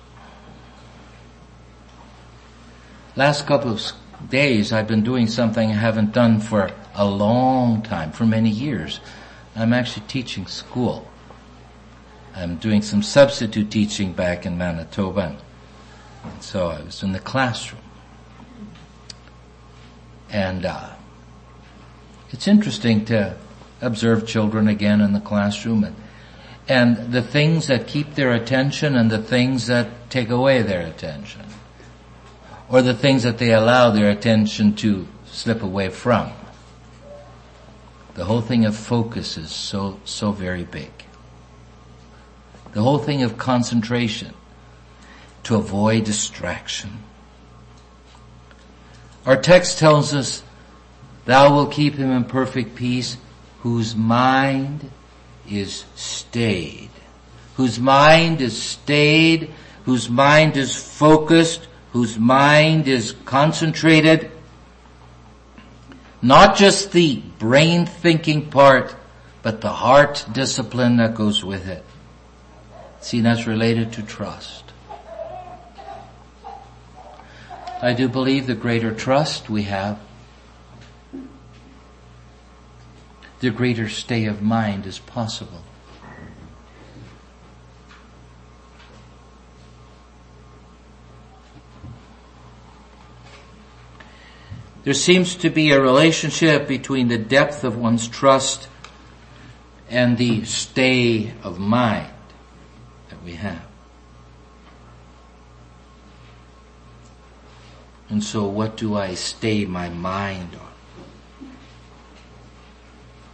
Last 3.15 3.47
couple 3.47 3.71
of 3.71 3.81
days 4.29 4.71
I've 4.71 4.87
been 4.87 5.03
doing 5.03 5.27
something 5.27 5.69
I 5.69 5.73
haven't 5.73 6.13
done 6.13 6.39
for 6.39 6.71
a 6.95 7.05
long 7.05 7.81
time, 7.81 8.11
for 8.11 8.25
many 8.25 8.49
years. 8.49 8.99
I'm 9.55 9.73
actually 9.73 10.05
teaching 10.07 10.47
school. 10.47 11.07
I'm 12.35 12.57
doing 12.57 12.81
some 12.81 13.01
substitute 13.01 13.71
teaching 13.71 14.13
back 14.13 14.45
in 14.45 14.57
Manitoba. 14.57 15.37
And 16.23 16.43
so 16.43 16.67
I 16.67 16.81
was 16.81 17.03
in 17.03 17.11
the 17.11 17.19
classroom. 17.19 17.81
And 20.29 20.65
uh, 20.65 20.89
it's 22.29 22.47
interesting 22.47 23.05
to 23.05 23.35
observe 23.81 24.27
children 24.27 24.67
again 24.67 25.01
in 25.01 25.13
the 25.13 25.19
classroom 25.19 25.83
and, 25.83 25.95
and 26.69 27.11
the 27.11 27.23
things 27.23 27.65
that 27.67 27.87
keep 27.87 28.13
their 28.13 28.31
attention 28.31 28.95
and 28.95 29.09
the 29.09 29.21
things 29.21 29.65
that 29.67 30.09
take 30.11 30.29
away 30.29 30.61
their 30.61 30.85
attention. 30.85 31.41
Or 32.69 32.83
the 32.83 32.93
things 32.93 33.23
that 33.23 33.39
they 33.39 33.51
allow 33.51 33.89
their 33.89 34.11
attention 34.11 34.75
to 34.75 35.07
slip 35.25 35.63
away 35.63 35.89
from. 35.89 36.31
The 38.13 38.25
whole 38.25 38.41
thing 38.41 38.65
of 38.65 38.75
focus 38.77 39.35
is 39.35 39.51
so, 39.51 39.99
so 40.05 40.31
very 40.31 40.63
big. 40.63 40.91
The 42.73 42.83
whole 42.83 42.99
thing 42.99 43.23
of 43.23 43.39
concentration 43.39 44.35
to 45.43 45.55
avoid 45.55 46.03
distraction. 46.03 46.99
Our 49.25 49.41
text 49.41 49.79
tells 49.79 50.13
us, 50.13 50.43
thou 51.25 51.55
will 51.55 51.67
keep 51.67 51.95
him 51.95 52.11
in 52.11 52.25
perfect 52.25 52.75
peace 52.75 53.17
whose 53.61 53.95
mind 53.95 54.91
is 55.51 55.85
stayed. 55.95 56.89
Whose 57.55 57.79
mind 57.79 58.41
is 58.41 58.61
stayed, 58.61 59.51
whose 59.83 60.09
mind 60.09 60.55
is 60.57 60.75
focused, 60.75 61.67
whose 61.91 62.17
mind 62.17 62.87
is 62.87 63.13
concentrated. 63.25 64.31
Not 66.21 66.57
just 66.57 66.91
the 66.91 67.17
brain 67.39 67.85
thinking 67.85 68.49
part, 68.49 68.95
but 69.41 69.61
the 69.61 69.69
heart 69.71 70.25
discipline 70.31 70.97
that 70.97 71.15
goes 71.15 71.43
with 71.43 71.67
it. 71.67 71.83
See, 73.01 73.21
that's 73.21 73.47
related 73.47 73.93
to 73.93 74.03
trust. 74.03 74.65
I 77.81 77.93
do 77.93 78.09
believe 78.09 78.45
the 78.45 78.55
greater 78.55 78.93
trust 78.93 79.49
we 79.49 79.63
have, 79.63 79.97
the 83.39 83.49
greater 83.49 83.87
stay 83.87 84.25
of 84.25 84.41
mind 84.41 84.85
is 84.85 84.99
possible. 84.99 85.63
There 94.83 94.93
seems 94.93 95.35
to 95.35 95.49
be 95.49 95.71
a 95.71 95.81
relationship 95.81 96.67
between 96.67 97.09
the 97.09 97.17
depth 97.17 97.63
of 97.63 97.77
one's 97.77 98.07
trust 98.07 98.67
and 99.89 100.17
the 100.17 100.45
stay 100.45 101.33
of 101.43 101.59
mind 101.59 102.13
that 103.09 103.21
we 103.23 103.33
have. 103.33 103.65
And 108.09 108.23
so 108.23 108.45
what 108.45 108.77
do 108.77 108.95
I 108.95 109.13
stay 109.13 109.65
my 109.65 109.89
mind 109.89 110.55
on? 110.55 110.68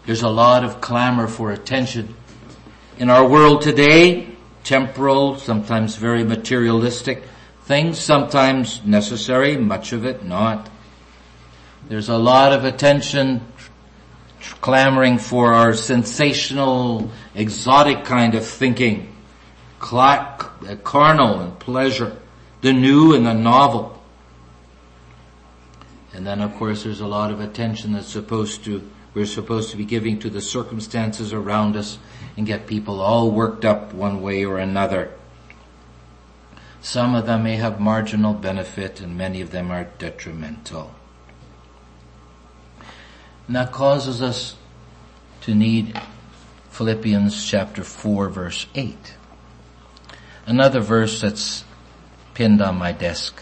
There's 0.05 0.21
a 0.21 0.29
lot 0.29 0.63
of 0.63 0.81
clamor 0.81 1.27
for 1.27 1.51
attention. 1.51 2.15
In 2.97 3.09
our 3.09 3.27
world 3.27 3.61
today, 3.61 4.27
temporal, 4.63 5.37
sometimes 5.37 5.95
very 5.95 6.23
materialistic 6.23 7.23
things, 7.63 7.99
sometimes 7.99 8.83
necessary, 8.85 9.57
much 9.57 9.93
of 9.93 10.05
it 10.05 10.23
not. 10.23 10.69
There's 11.87 12.09
a 12.09 12.17
lot 12.17 12.53
of 12.53 12.65
attention 12.65 13.41
clamoring 14.61 15.17
for 15.17 15.53
our 15.53 15.73
sensational, 15.73 17.09
exotic 17.33 18.05
kind 18.05 18.35
of 18.35 18.45
thinking 18.45 19.11
carnal 19.79 21.39
and 21.39 21.59
pleasure, 21.59 22.17
the 22.61 22.73
new 22.73 23.13
and 23.13 23.25
the 23.25 23.33
novel. 23.33 24.01
And 26.13 26.25
then 26.25 26.41
of 26.41 26.55
course 26.55 26.83
there's 26.83 27.01
a 27.01 27.07
lot 27.07 27.31
of 27.31 27.39
attention 27.39 27.93
that's 27.93 28.07
supposed 28.07 28.63
to, 28.65 28.89
we're 29.15 29.25
supposed 29.25 29.71
to 29.71 29.77
be 29.77 29.85
giving 29.85 30.19
to 30.19 30.29
the 30.29 30.41
circumstances 30.41 31.33
around 31.33 31.75
us 31.75 31.97
and 32.37 32.45
get 32.45 32.67
people 32.67 33.01
all 33.01 33.31
worked 33.31 33.65
up 33.65 33.93
one 33.93 34.21
way 34.21 34.45
or 34.45 34.59
another. 34.59 35.11
Some 36.81 37.15
of 37.15 37.25
them 37.25 37.43
may 37.43 37.55
have 37.55 37.79
marginal 37.79 38.33
benefit 38.33 39.01
and 39.01 39.17
many 39.17 39.41
of 39.41 39.49
them 39.49 39.71
are 39.71 39.85
detrimental. 39.97 40.93
And 43.47 43.55
that 43.55 43.71
causes 43.71 44.21
us 44.21 44.55
to 45.41 45.55
need 45.55 45.99
Philippians 46.69 47.43
chapter 47.49 47.83
4 47.83 48.29
verse 48.29 48.67
8 48.75 49.15
another 50.45 50.79
verse 50.79 51.21
that's 51.21 51.63
pinned 52.33 52.61
on 52.61 52.77
my 52.77 52.91
desk. 52.91 53.41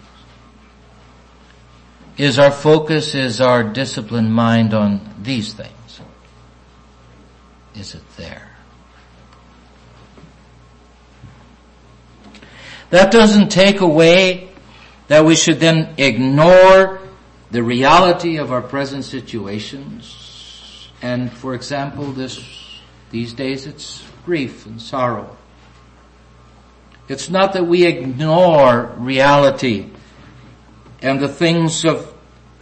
Is 2.21 2.37
our 2.37 2.51
focus, 2.51 3.15
is 3.15 3.41
our 3.41 3.63
disciplined 3.63 4.31
mind 4.31 4.75
on 4.75 5.01
these 5.23 5.53
things? 5.53 6.01
Is 7.73 7.95
it 7.95 8.03
there? 8.15 8.47
That 12.91 13.11
doesn't 13.11 13.49
take 13.49 13.81
away 13.81 14.51
that 15.07 15.25
we 15.25 15.35
should 15.35 15.59
then 15.59 15.95
ignore 15.97 17.01
the 17.49 17.63
reality 17.63 18.37
of 18.37 18.51
our 18.51 18.61
present 18.61 19.03
situations. 19.03 20.89
And 21.01 21.33
for 21.33 21.55
example, 21.55 22.11
this, 22.11 22.39
these 23.09 23.33
days 23.33 23.65
it's 23.65 24.03
grief 24.25 24.67
and 24.67 24.79
sorrow. 24.79 25.35
It's 27.07 27.31
not 27.31 27.53
that 27.53 27.65
we 27.65 27.83
ignore 27.87 28.93
reality 28.99 29.89
and 31.01 31.19
the 31.19 31.27
things 31.27 31.83
of 31.83 32.10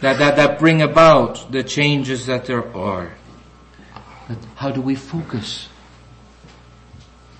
that, 0.00 0.18
that, 0.18 0.36
that 0.36 0.58
bring 0.58 0.82
about 0.82 1.52
the 1.52 1.62
changes 1.62 2.26
that 2.26 2.46
there 2.46 2.74
are. 2.76 3.12
But 4.28 4.38
how 4.56 4.70
do 4.70 4.80
we 4.80 4.94
focus? 4.94 5.68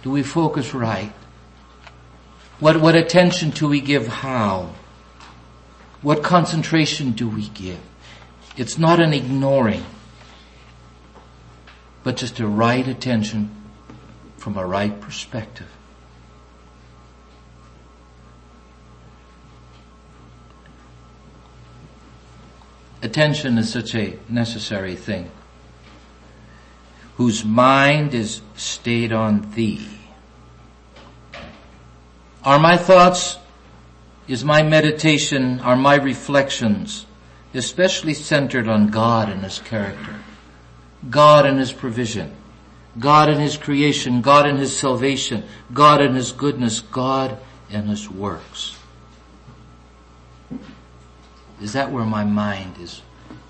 Do 0.02 0.10
we 0.10 0.22
focus 0.22 0.74
right? 0.74 1.12
What, 2.58 2.80
what 2.80 2.94
attention 2.94 3.50
do 3.50 3.68
we 3.68 3.80
give 3.80 4.06
how? 4.06 4.70
What 6.02 6.22
concentration 6.22 7.12
do 7.12 7.28
we 7.28 7.48
give? 7.48 7.80
It's 8.56 8.78
not 8.78 9.00
an 9.00 9.14
ignoring, 9.14 9.84
but 12.02 12.16
just 12.16 12.40
a 12.40 12.46
right 12.46 12.86
attention 12.86 13.50
from 14.36 14.56
a 14.56 14.66
right 14.66 15.00
perspective. 15.00 15.68
Attention 23.02 23.58
is 23.58 23.72
such 23.72 23.94
a 23.94 24.18
necessary 24.28 24.94
thing. 24.94 25.30
Whose 27.16 27.44
mind 27.44 28.14
is 28.14 28.40
stayed 28.56 29.12
on 29.12 29.52
thee. 29.52 29.86
Are 32.44 32.58
my 32.58 32.76
thoughts, 32.76 33.36
is 34.26 34.44
my 34.44 34.62
meditation, 34.62 35.60
are 35.60 35.76
my 35.76 35.96
reflections 35.96 37.06
especially 37.54 38.14
centered 38.14 38.68
on 38.68 38.88
God 38.88 39.28
and 39.28 39.42
His 39.42 39.58
character, 39.58 40.16
God 41.08 41.46
and 41.46 41.58
His 41.58 41.72
provision, 41.72 42.34
God 42.98 43.28
and 43.28 43.40
His 43.40 43.56
creation, 43.56 44.20
God 44.20 44.46
and 44.46 44.58
His 44.58 44.76
salvation, 44.76 45.44
God 45.72 46.00
and 46.00 46.14
His 46.14 46.32
goodness, 46.32 46.80
God 46.80 47.38
and 47.70 47.88
His 47.88 48.08
works. 48.08 48.76
Is 51.60 51.74
that 51.74 51.92
where 51.92 52.04
my 52.04 52.24
mind 52.24 52.76
is, 52.80 53.02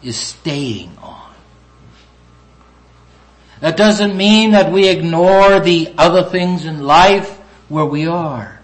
is 0.02 0.16
staying 0.16 0.96
on? 1.00 1.32
That 3.60 3.76
doesn't 3.76 4.16
mean 4.16 4.52
that 4.52 4.72
we 4.72 4.88
ignore 4.88 5.60
the 5.60 5.92
other 5.98 6.24
things 6.24 6.64
in 6.64 6.80
life 6.80 7.38
where 7.68 7.84
we 7.84 8.06
are. 8.06 8.60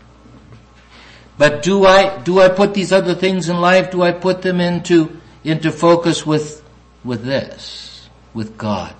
But 1.38 1.62
do 1.62 1.84
I, 1.84 2.18
do 2.22 2.40
I 2.40 2.48
put 2.48 2.72
these 2.72 2.92
other 2.92 3.14
things 3.14 3.48
in 3.48 3.60
life, 3.60 3.90
do 3.90 4.02
I 4.02 4.12
put 4.12 4.40
them 4.40 4.58
into, 4.58 5.20
into 5.44 5.70
focus 5.70 6.24
with, 6.24 6.64
with 7.04 7.24
this, 7.24 8.08
with 8.32 8.56
God? 8.56 8.94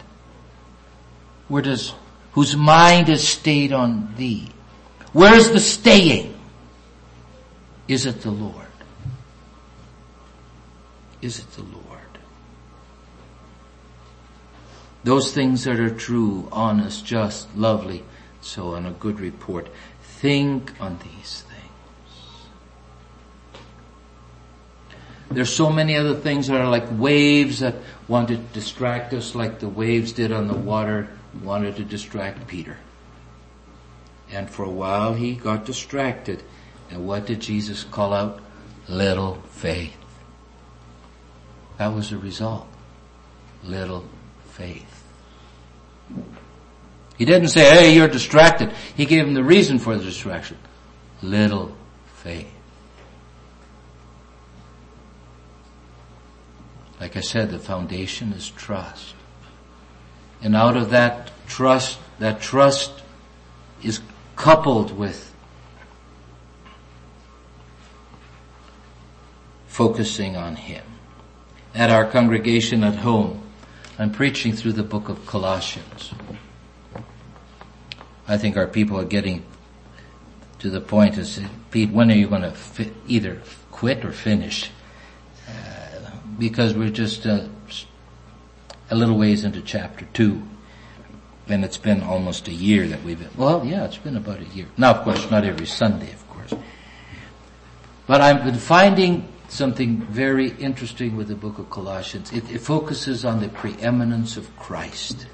Where 1.48 1.62
does, 1.62 1.94
whose 2.32 2.54
mind 2.54 3.08
is 3.08 3.26
stayed 3.26 3.72
on 3.72 4.14
thee? 4.16 4.48
Where 5.14 5.34
is 5.34 5.50
the 5.50 5.60
staying? 5.60 6.38
Is 7.88 8.04
it 8.04 8.20
the 8.20 8.30
Lord? 8.30 8.65
Is 11.22 11.38
it 11.38 11.50
the 11.52 11.62
Lord? 11.62 11.82
Those 15.04 15.32
things 15.32 15.64
that 15.64 15.78
are 15.78 15.90
true, 15.90 16.48
honest, 16.50 17.06
just, 17.06 17.56
lovely, 17.56 18.04
so 18.40 18.74
on 18.74 18.86
a 18.86 18.90
good 18.90 19.20
report. 19.20 19.68
Think 20.02 20.72
on 20.80 20.98
these 20.98 21.42
things. 21.42 21.56
There's 25.30 25.54
so 25.54 25.70
many 25.70 25.96
other 25.96 26.14
things 26.14 26.48
that 26.48 26.60
are 26.60 26.68
like 26.68 26.86
waves 26.90 27.60
that 27.60 27.76
want 28.08 28.28
to 28.28 28.36
distract 28.36 29.12
us 29.12 29.34
like 29.34 29.60
the 29.60 29.68
waves 29.68 30.12
did 30.12 30.32
on 30.32 30.48
the 30.48 30.54
water, 30.54 31.08
wanted 31.42 31.76
to 31.76 31.84
distract 31.84 32.46
Peter. 32.46 32.76
And 34.30 34.50
for 34.50 34.64
a 34.64 34.70
while 34.70 35.14
he 35.14 35.34
got 35.34 35.64
distracted. 35.64 36.42
And 36.90 37.06
what 37.06 37.26
did 37.26 37.40
Jesus 37.40 37.84
call 37.84 38.12
out? 38.12 38.40
Little 38.88 39.36
faith. 39.50 39.96
That 41.78 41.94
was 41.94 42.10
the 42.10 42.18
result. 42.18 42.66
Little 43.62 44.04
faith. 44.50 45.04
He 47.18 47.24
didn't 47.24 47.48
say, 47.48 47.70
hey, 47.70 47.94
you're 47.94 48.08
distracted. 48.08 48.72
He 48.96 49.06
gave 49.06 49.26
him 49.26 49.34
the 49.34 49.44
reason 49.44 49.78
for 49.78 49.96
the 49.96 50.04
distraction. 50.04 50.58
Little 51.22 51.74
faith. 52.16 52.52
Like 57.00 57.16
I 57.16 57.20
said, 57.20 57.50
the 57.50 57.58
foundation 57.58 58.32
is 58.32 58.50
trust. 58.50 59.14
And 60.42 60.54
out 60.54 60.76
of 60.76 60.90
that 60.90 61.30
trust, 61.46 61.98
that 62.18 62.40
trust 62.40 63.02
is 63.82 64.00
coupled 64.34 64.96
with 64.96 65.34
focusing 69.66 70.36
on 70.36 70.56
Him. 70.56 70.84
At 71.76 71.90
our 71.90 72.06
congregation 72.06 72.82
at 72.84 72.94
home, 72.94 73.42
I'm 73.98 74.10
preaching 74.10 74.54
through 74.54 74.72
the 74.72 74.82
book 74.82 75.10
of 75.10 75.26
Colossians. 75.26 76.14
I 78.26 78.38
think 78.38 78.56
our 78.56 78.66
people 78.66 78.98
are 78.98 79.04
getting 79.04 79.44
to 80.60 80.70
the 80.70 80.80
point 80.80 81.14
saying, 81.14 81.50
Pete, 81.70 81.90
when 81.90 82.10
are 82.10 82.14
you 82.14 82.28
going 82.28 82.40
to 82.42 82.52
fi- 82.52 82.90
either 83.06 83.42
quit 83.70 84.06
or 84.06 84.12
finish? 84.12 84.70
because 86.38 86.74
we're 86.74 86.90
just 86.90 87.26
uh, 87.26 87.46
a 88.90 88.94
little 88.94 89.18
ways 89.18 89.44
into 89.44 89.60
chapter 89.60 90.06
two. 90.12 90.42
And 91.48 91.64
it's 91.64 91.78
been 91.78 92.02
almost 92.02 92.48
a 92.48 92.52
year 92.52 92.86
that 92.88 93.02
we've 93.04 93.18
been, 93.18 93.30
well, 93.36 93.64
yeah, 93.64 93.84
it's 93.84 93.98
been 93.98 94.16
about 94.16 94.40
a 94.40 94.44
year. 94.46 94.66
Now, 94.76 94.94
of 94.94 95.04
course, 95.04 95.30
not 95.30 95.44
every 95.44 95.66
Sunday, 95.66 96.12
of 96.12 96.28
course. 96.28 96.54
But 98.06 98.20
I've 98.20 98.44
been 98.44 98.58
finding 98.58 99.28
something 99.48 100.02
very 100.02 100.50
interesting 100.50 101.16
with 101.16 101.28
the 101.28 101.34
book 101.34 101.58
of 101.58 101.70
Colossians. 101.70 102.32
It, 102.32 102.50
it 102.50 102.58
focuses 102.58 103.24
on 103.24 103.40
the 103.40 103.48
preeminence 103.48 104.36
of 104.36 104.54
Christ. 104.56 105.26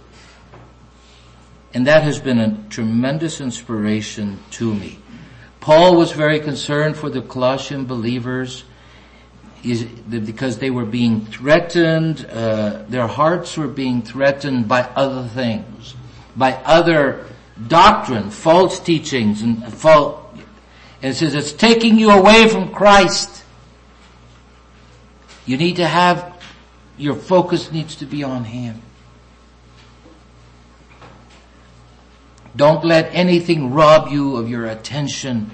And 1.74 1.86
that 1.86 2.02
has 2.02 2.18
been 2.18 2.38
a 2.38 2.64
tremendous 2.68 3.40
inspiration 3.40 4.38
to 4.52 4.74
me. 4.74 4.98
Paul 5.60 5.96
was 5.96 6.12
very 6.12 6.40
concerned 6.40 6.96
for 6.96 7.08
the 7.08 7.22
Colossian 7.22 7.86
believers 7.86 8.64
because 9.62 10.58
they 10.58 10.70
were 10.70 10.84
being 10.84 11.24
threatened, 11.26 12.26
uh, 12.26 12.82
their 12.88 13.06
hearts 13.06 13.56
were 13.56 13.68
being 13.68 14.02
threatened 14.02 14.66
by 14.66 14.82
other 14.96 15.28
things, 15.28 15.94
by 16.36 16.54
other 16.64 17.26
doctrine, 17.68 18.30
false 18.30 18.80
teachings, 18.80 19.42
and 19.42 19.72
false. 19.72 20.18
And 21.00 21.14
says 21.14 21.34
it's 21.34 21.52
taking 21.52 21.98
you 21.98 22.10
away 22.10 22.48
from 22.48 22.72
Christ. 22.72 23.41
You 25.46 25.56
need 25.56 25.76
to 25.76 25.86
have 25.86 26.40
your 26.96 27.14
focus 27.14 27.72
needs 27.72 27.96
to 27.96 28.06
be 28.06 28.22
on 28.22 28.44
Him. 28.44 28.80
Don't 32.54 32.84
let 32.84 33.14
anything 33.14 33.72
rob 33.72 34.08
you 34.08 34.36
of 34.36 34.48
your 34.48 34.66
attention, 34.66 35.50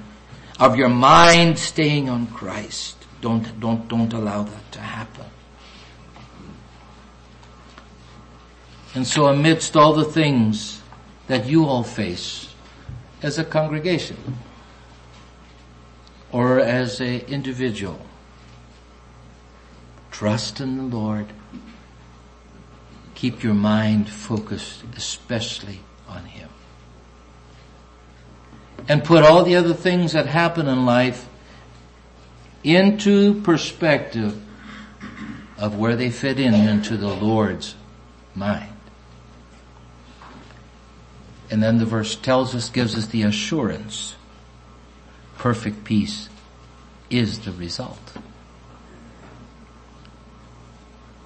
of 0.59 0.77
your 0.77 0.89
mind 0.89 1.59
staying 1.59 2.09
on 2.09 2.27
Christ. 2.27 2.97
Don't, 3.21 3.61
don't, 3.61 3.89
don't 3.89 4.13
allow 4.13 4.43
that 4.43 4.73
to 4.73 4.81
happen. 4.81 5.25
And 8.95 9.07
so 9.07 9.27
amidst 9.27 9.77
all 9.77 9.93
the 9.93 10.05
things 10.05 10.83
that 11.29 11.47
you 11.47 11.67
all 11.67 11.85
face 11.85 12.53
as 13.23 13.39
a 13.39 13.45
congregation 13.45 14.17
or 16.33 16.59
as 16.59 17.01
an 17.01 17.21
individual, 17.21 18.01
trust 20.19 20.61
in 20.61 20.77
the 20.77 20.97
Lord. 20.97 21.27
Keep 23.15 23.45
your 23.45 23.55
mind 23.55 24.11
focused 24.11 24.83
especially 24.97 25.79
on 26.09 26.25
Him. 26.25 26.49
And 28.89 29.05
put 29.05 29.23
all 29.23 29.45
the 29.45 29.55
other 29.55 29.75
things 29.75 30.15
that 30.15 30.27
happen 30.27 30.67
in 30.67 30.85
life 30.85 31.29
into 32.65 33.41
perspective 33.43 34.43
of 35.57 35.79
where 35.79 35.95
they 35.95 36.11
fit 36.11 36.41
in 36.41 36.53
into 36.53 36.97
the 36.97 37.15
Lord's 37.15 37.77
mind. 38.35 38.73
And 41.49 41.63
then 41.63 41.79
the 41.79 41.87
verse 41.87 42.17
tells 42.17 42.57
us, 42.57 42.71
gives 42.71 42.97
us 42.97 43.07
the 43.07 43.23
assurance. 43.23 44.17
Perfect 45.37 45.85
peace 45.85 46.29
is 47.09 47.39
the 47.39 47.53
result. 47.53 48.19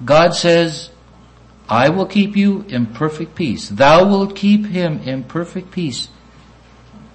God 0.05 0.35
says, 0.35 0.91
I 1.69 1.89
will 1.89 2.07
keep 2.07 2.37
you 2.37 2.65
in 2.69 2.87
perfect 2.87 3.35
peace. 3.35 3.69
Thou 3.69 4.09
wilt 4.09 4.37
keep 4.37 4.67
him 4.67 5.01
in 5.03 5.25
perfect 5.25 5.71
peace 5.71 6.09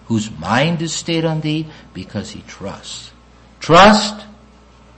whose 0.07 0.31
mind 0.39 0.81
is 0.81 0.93
stayed 0.93 1.25
on 1.25 1.41
thee 1.41 1.67
because 1.93 2.31
he 2.31 2.41
trusts. 2.47 3.11
Trust 3.59 4.25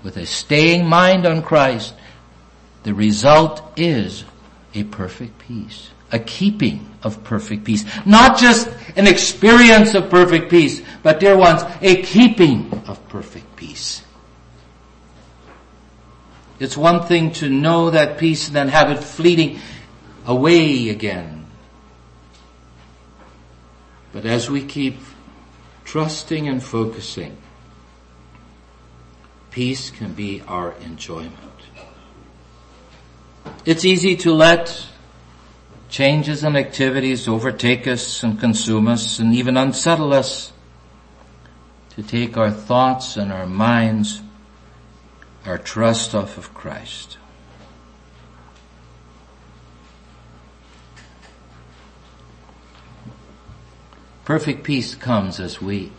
with 0.03 0.17
a 0.17 0.25
staying 0.25 0.85
mind 0.85 1.25
on 1.25 1.41
Christ. 1.41 1.95
The 2.83 2.93
result 2.93 3.61
is 3.75 4.23
a 4.73 4.83
perfect 4.83 5.39
peace. 5.39 5.89
A 6.11 6.19
keeping 6.19 6.89
of 7.03 7.23
perfect 7.23 7.63
peace. 7.63 7.85
Not 8.05 8.37
just 8.37 8.69
an 8.95 9.07
experience 9.07 9.93
of 9.93 10.09
perfect 10.09 10.49
peace, 10.49 10.81
but 11.03 11.19
dear 11.19 11.37
ones, 11.37 11.63
a 11.81 12.01
keeping 12.01 12.71
of 12.87 13.05
perfect 13.09 13.55
peace. 13.55 14.03
It's 16.59 16.75
one 16.75 17.03
thing 17.03 17.31
to 17.33 17.49
know 17.49 17.89
that 17.89 18.17
peace 18.17 18.47
and 18.47 18.55
then 18.55 18.67
have 18.67 18.91
it 18.91 19.03
fleeting 19.03 19.59
away 20.25 20.89
again. 20.89 21.45
But 24.11 24.25
as 24.25 24.49
we 24.49 24.63
keep 24.63 24.97
trusting 25.85 26.47
and 26.47 26.61
focusing, 26.61 27.37
peace 29.51 29.89
can 29.89 30.13
be 30.13 30.41
our 30.47 30.73
enjoyment. 30.81 31.33
It's 33.65 33.85
easy 33.85 34.15
to 34.17 34.33
let 34.33 34.85
changes 35.89 36.43
and 36.43 36.55
activities 36.57 37.27
overtake 37.27 37.87
us 37.87 38.21
and 38.23 38.39
consume 38.39 38.87
us 38.87 39.19
and 39.19 39.33
even 39.33 39.57
unsettle 39.57 40.13
us, 40.13 40.51
to 41.95 42.03
take 42.03 42.37
our 42.37 42.51
thoughts 42.51 43.17
and 43.17 43.31
our 43.31 43.45
minds, 43.45 44.21
our 45.45 45.57
trust 45.57 46.13
off 46.13 46.37
of 46.37 46.53
Christ. 46.53 47.17
Perfect 54.25 54.63
peace 54.63 54.93
comes 54.93 55.39
as 55.39 55.59
we, 55.59 55.91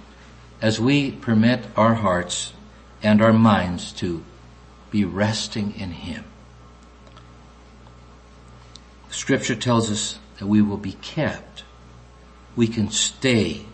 as 0.62 0.78
we 0.78 1.10
permit 1.10 1.66
our 1.76 1.94
hearts 1.94 2.52
and 3.02 3.20
our 3.20 3.32
minds 3.32 3.92
to 3.94 4.24
be 4.90 5.04
resting 5.04 5.74
in 5.76 5.90
Him. 5.90 6.24
Scripture 9.10 9.56
tells 9.56 9.90
us 9.90 10.18
that 10.38 10.46
we 10.46 10.62
will 10.62 10.76
be 10.76 10.92
kept. 10.92 11.64
We 12.54 12.68
can 12.68 12.90
stay 12.90 13.66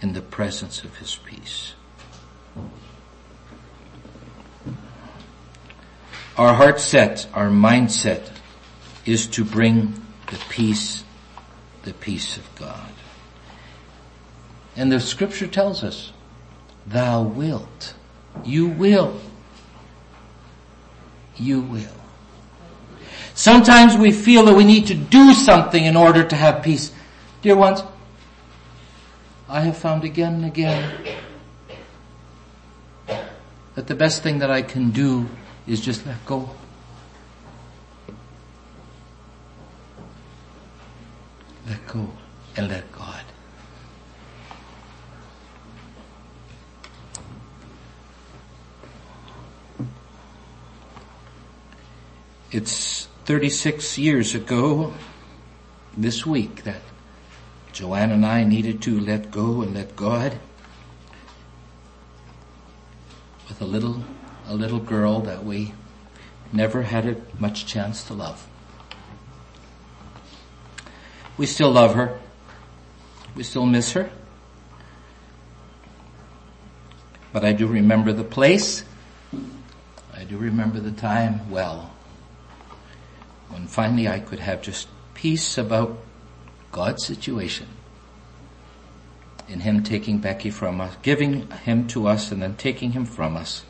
in 0.00 0.14
the 0.14 0.22
presence 0.22 0.82
of 0.82 0.96
His 0.96 1.16
peace. 1.16 1.74
Our 6.38 6.54
heart 6.54 6.78
set, 6.78 7.26
our 7.34 7.48
mindset 7.48 8.30
is 9.04 9.26
to 9.28 9.44
bring 9.44 10.00
the 10.28 10.38
peace, 10.48 11.02
the 11.82 11.92
peace 11.92 12.36
of 12.36 12.48
God. 12.54 12.92
And 14.76 14.92
the 14.92 15.00
scripture 15.00 15.48
tells 15.48 15.82
us, 15.82 16.12
thou 16.86 17.22
wilt. 17.22 17.94
You 18.44 18.68
will. 18.68 19.20
You 21.34 21.60
will. 21.60 21.90
Sometimes 23.34 23.96
we 23.96 24.12
feel 24.12 24.44
that 24.44 24.54
we 24.54 24.64
need 24.64 24.86
to 24.88 24.94
do 24.94 25.34
something 25.34 25.84
in 25.84 25.96
order 25.96 26.22
to 26.22 26.36
have 26.36 26.62
peace. 26.62 26.92
Dear 27.42 27.56
ones, 27.56 27.82
I 29.48 29.62
have 29.62 29.76
found 29.76 30.04
again 30.04 30.34
and 30.34 30.44
again 30.44 31.16
that 33.74 33.88
the 33.88 33.94
best 33.96 34.22
thing 34.22 34.38
that 34.38 34.52
I 34.52 34.62
can 34.62 34.90
do 34.90 35.28
is 35.68 35.80
just 35.80 36.06
let 36.06 36.24
go. 36.24 36.48
Let 41.68 41.86
go 41.86 42.08
and 42.56 42.68
let 42.68 42.90
God. 42.90 43.22
It's 52.50 53.08
36 53.26 53.98
years 53.98 54.34
ago 54.34 54.94
this 55.94 56.24
week 56.24 56.64
that 56.64 56.80
Joanne 57.72 58.10
and 58.10 58.24
I 58.24 58.44
needed 58.44 58.80
to 58.82 58.98
let 58.98 59.30
go 59.30 59.60
and 59.60 59.74
let 59.74 59.94
God 59.94 60.38
with 63.46 63.60
a 63.60 63.66
little, 63.66 64.02
a 64.48 64.54
little 64.54 64.80
girl 64.80 65.20
that 65.20 65.44
we 65.44 65.74
never 66.52 66.82
had 66.82 67.22
much 67.38 67.66
chance 67.66 68.02
to 68.04 68.14
love. 68.14 68.48
We 71.36 71.46
still 71.46 71.70
love 71.70 71.94
her. 71.94 72.18
We 73.36 73.44
still 73.44 73.66
miss 73.66 73.92
her. 73.92 74.10
But 77.32 77.44
I 77.44 77.52
do 77.52 77.66
remember 77.66 78.12
the 78.12 78.24
place. 78.24 78.84
I 80.14 80.24
do 80.24 80.38
remember 80.38 80.80
the 80.80 80.90
time 80.90 81.50
well 81.50 81.92
when 83.50 83.66
finally 83.66 84.08
I 84.08 84.18
could 84.18 84.40
have 84.40 84.62
just 84.62 84.88
peace 85.14 85.58
about 85.58 85.98
God's 86.72 87.04
situation 87.04 87.66
in 89.48 89.60
Him 89.60 89.82
taking 89.82 90.18
Becky 90.18 90.50
from 90.50 90.80
us, 90.80 90.96
giving 91.02 91.50
Him 91.50 91.86
to 91.88 92.06
us 92.06 92.32
and 92.32 92.42
then 92.42 92.56
taking 92.56 92.92
Him 92.92 93.04
from 93.04 93.36
us. 93.36 93.64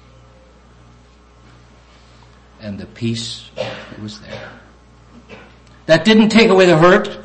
And 2.60 2.78
the 2.78 2.86
peace 2.86 3.50
was 4.02 4.20
there. 4.20 4.50
That 5.86 6.04
didn't 6.04 6.28
take 6.30 6.50
away 6.50 6.66
the 6.66 6.76
hurt. 6.76 7.18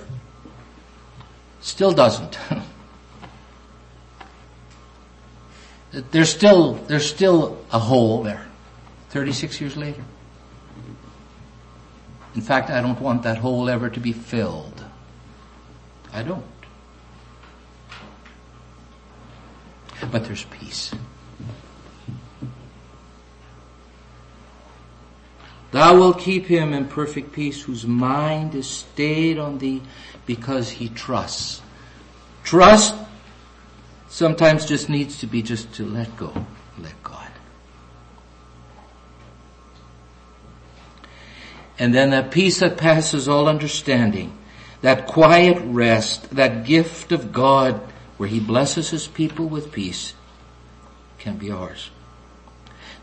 Still 1.61 1.91
doesn't. 1.91 2.37
there's 6.11 6.29
still, 6.29 6.73
there's 6.73 7.09
still 7.09 7.57
a 7.71 7.79
hole 7.79 8.23
there. 8.23 8.45
36 9.09 9.61
years 9.61 9.77
later. 9.77 10.03
In 12.35 12.41
fact, 12.41 12.69
I 12.69 12.81
don't 12.81 12.99
want 12.99 13.23
that 13.23 13.37
hole 13.37 13.69
ever 13.69 13.89
to 13.89 13.99
be 13.99 14.11
filled. 14.11 14.83
I 16.11 16.23
don't. 16.23 16.43
But 20.11 20.25
there's 20.25 20.45
peace. 20.45 20.93
Thou 25.73 25.95
wilt 25.95 26.19
keep 26.19 26.45
him 26.45 26.71
in 26.71 26.87
perfect 26.87 27.33
peace 27.33 27.63
whose 27.63 27.87
mind 27.87 28.53
is 28.53 28.69
stayed 28.69 29.39
on 29.39 29.57
thee 29.57 29.81
because 30.27 30.69
he 30.69 30.87
trusts. 30.87 31.63
Trust 32.43 32.93
sometimes 34.07 34.67
just 34.67 34.87
needs 34.87 35.19
to 35.21 35.27
be 35.27 35.41
just 35.41 35.73
to 35.73 35.83
let 35.83 36.15
go, 36.15 36.45
let 36.77 36.93
God. 37.03 37.31
And 41.79 41.91
then 41.91 42.11
that 42.11 42.29
peace 42.29 42.59
that 42.59 42.77
passes 42.77 43.27
all 43.27 43.49
understanding, 43.49 44.37
that 44.81 45.07
quiet 45.07 45.57
rest, 45.65 46.29
that 46.35 46.65
gift 46.65 47.11
of 47.11 47.33
God 47.33 47.81
where 48.17 48.29
he 48.29 48.39
blesses 48.39 48.91
his 48.91 49.07
people 49.07 49.47
with 49.47 49.71
peace 49.71 50.13
can 51.17 51.37
be 51.37 51.49
ours. 51.49 51.89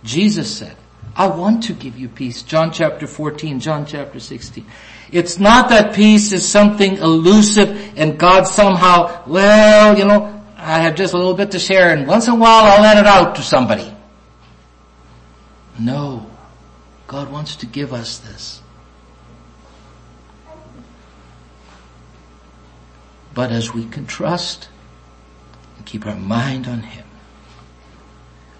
Jesus 0.05 0.57
said, 0.57 0.77
I 1.17 1.27
want 1.27 1.65
to 1.65 1.73
give 1.73 1.99
you 1.99 2.09
peace. 2.09 2.43
John 2.43 2.73
chapter 2.73 3.07
14, 3.07 3.61
John 3.61 3.85
chapter 3.87 4.21
16. 4.21 4.65
It's 5.13 5.39
not 5.39 5.71
that 5.71 5.95
peace 5.95 6.33
is 6.33 6.49
something 6.49 6.97
elusive 6.97 7.99
and 7.99 8.19
God 8.19 8.45
somehow, 8.45 9.23
well, 9.27 9.99
you 9.99 10.05
know, 10.05 10.43
I 10.57 10.81
have 10.81 10.95
just 10.95 11.15
a 11.15 11.17
little 11.17 11.35
bit 11.35 11.51
to 11.53 11.59
share 11.59 11.93
and 11.93 12.07
once 12.07 12.29
in 12.29 12.35
a 12.35 12.37
while 12.37 12.65
I'll 12.65 12.83
let 12.83 12.97
it 12.97 13.07
out 13.07 13.37
to 13.37 13.43
somebody. 13.43 13.95
No. 15.79 16.27
God 17.07 17.33
wants 17.33 17.57
to 17.57 17.67
give 17.67 17.93
us 17.93 18.19
this. 18.19 18.63
But 23.35 23.51
as 23.51 23.75
we 23.75 23.85
can 23.87 24.07
trust 24.07 24.69
and 25.77 25.87
keep 25.87 26.07
our 26.07 26.15
mind 26.15 26.69
on 26.69 26.83
Him, 26.83 27.05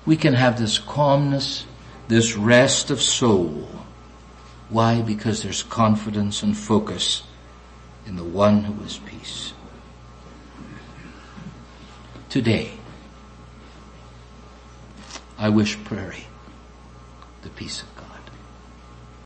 we 0.05 0.17
can 0.17 0.35
have 0.35 0.59
this 0.59 0.79
calmness, 0.79 1.65
this 2.11 2.37
rest 2.37 2.91
of 2.91 3.01
soul. 3.01 3.69
Why? 4.69 5.01
Because 5.01 5.45
there's 5.45 5.63
confidence 5.63 6.43
and 6.43 6.57
focus 6.57 7.23
in 8.05 8.17
the 8.17 8.25
one 8.25 8.65
who 8.65 8.83
is 8.85 8.99
peace. 8.99 9.53
Today, 12.29 12.73
I 15.39 15.51
wish 15.51 15.83
Prairie 15.85 16.27
the 17.43 17.49
peace 17.51 17.81
of 17.81 17.95
God. 17.95 18.00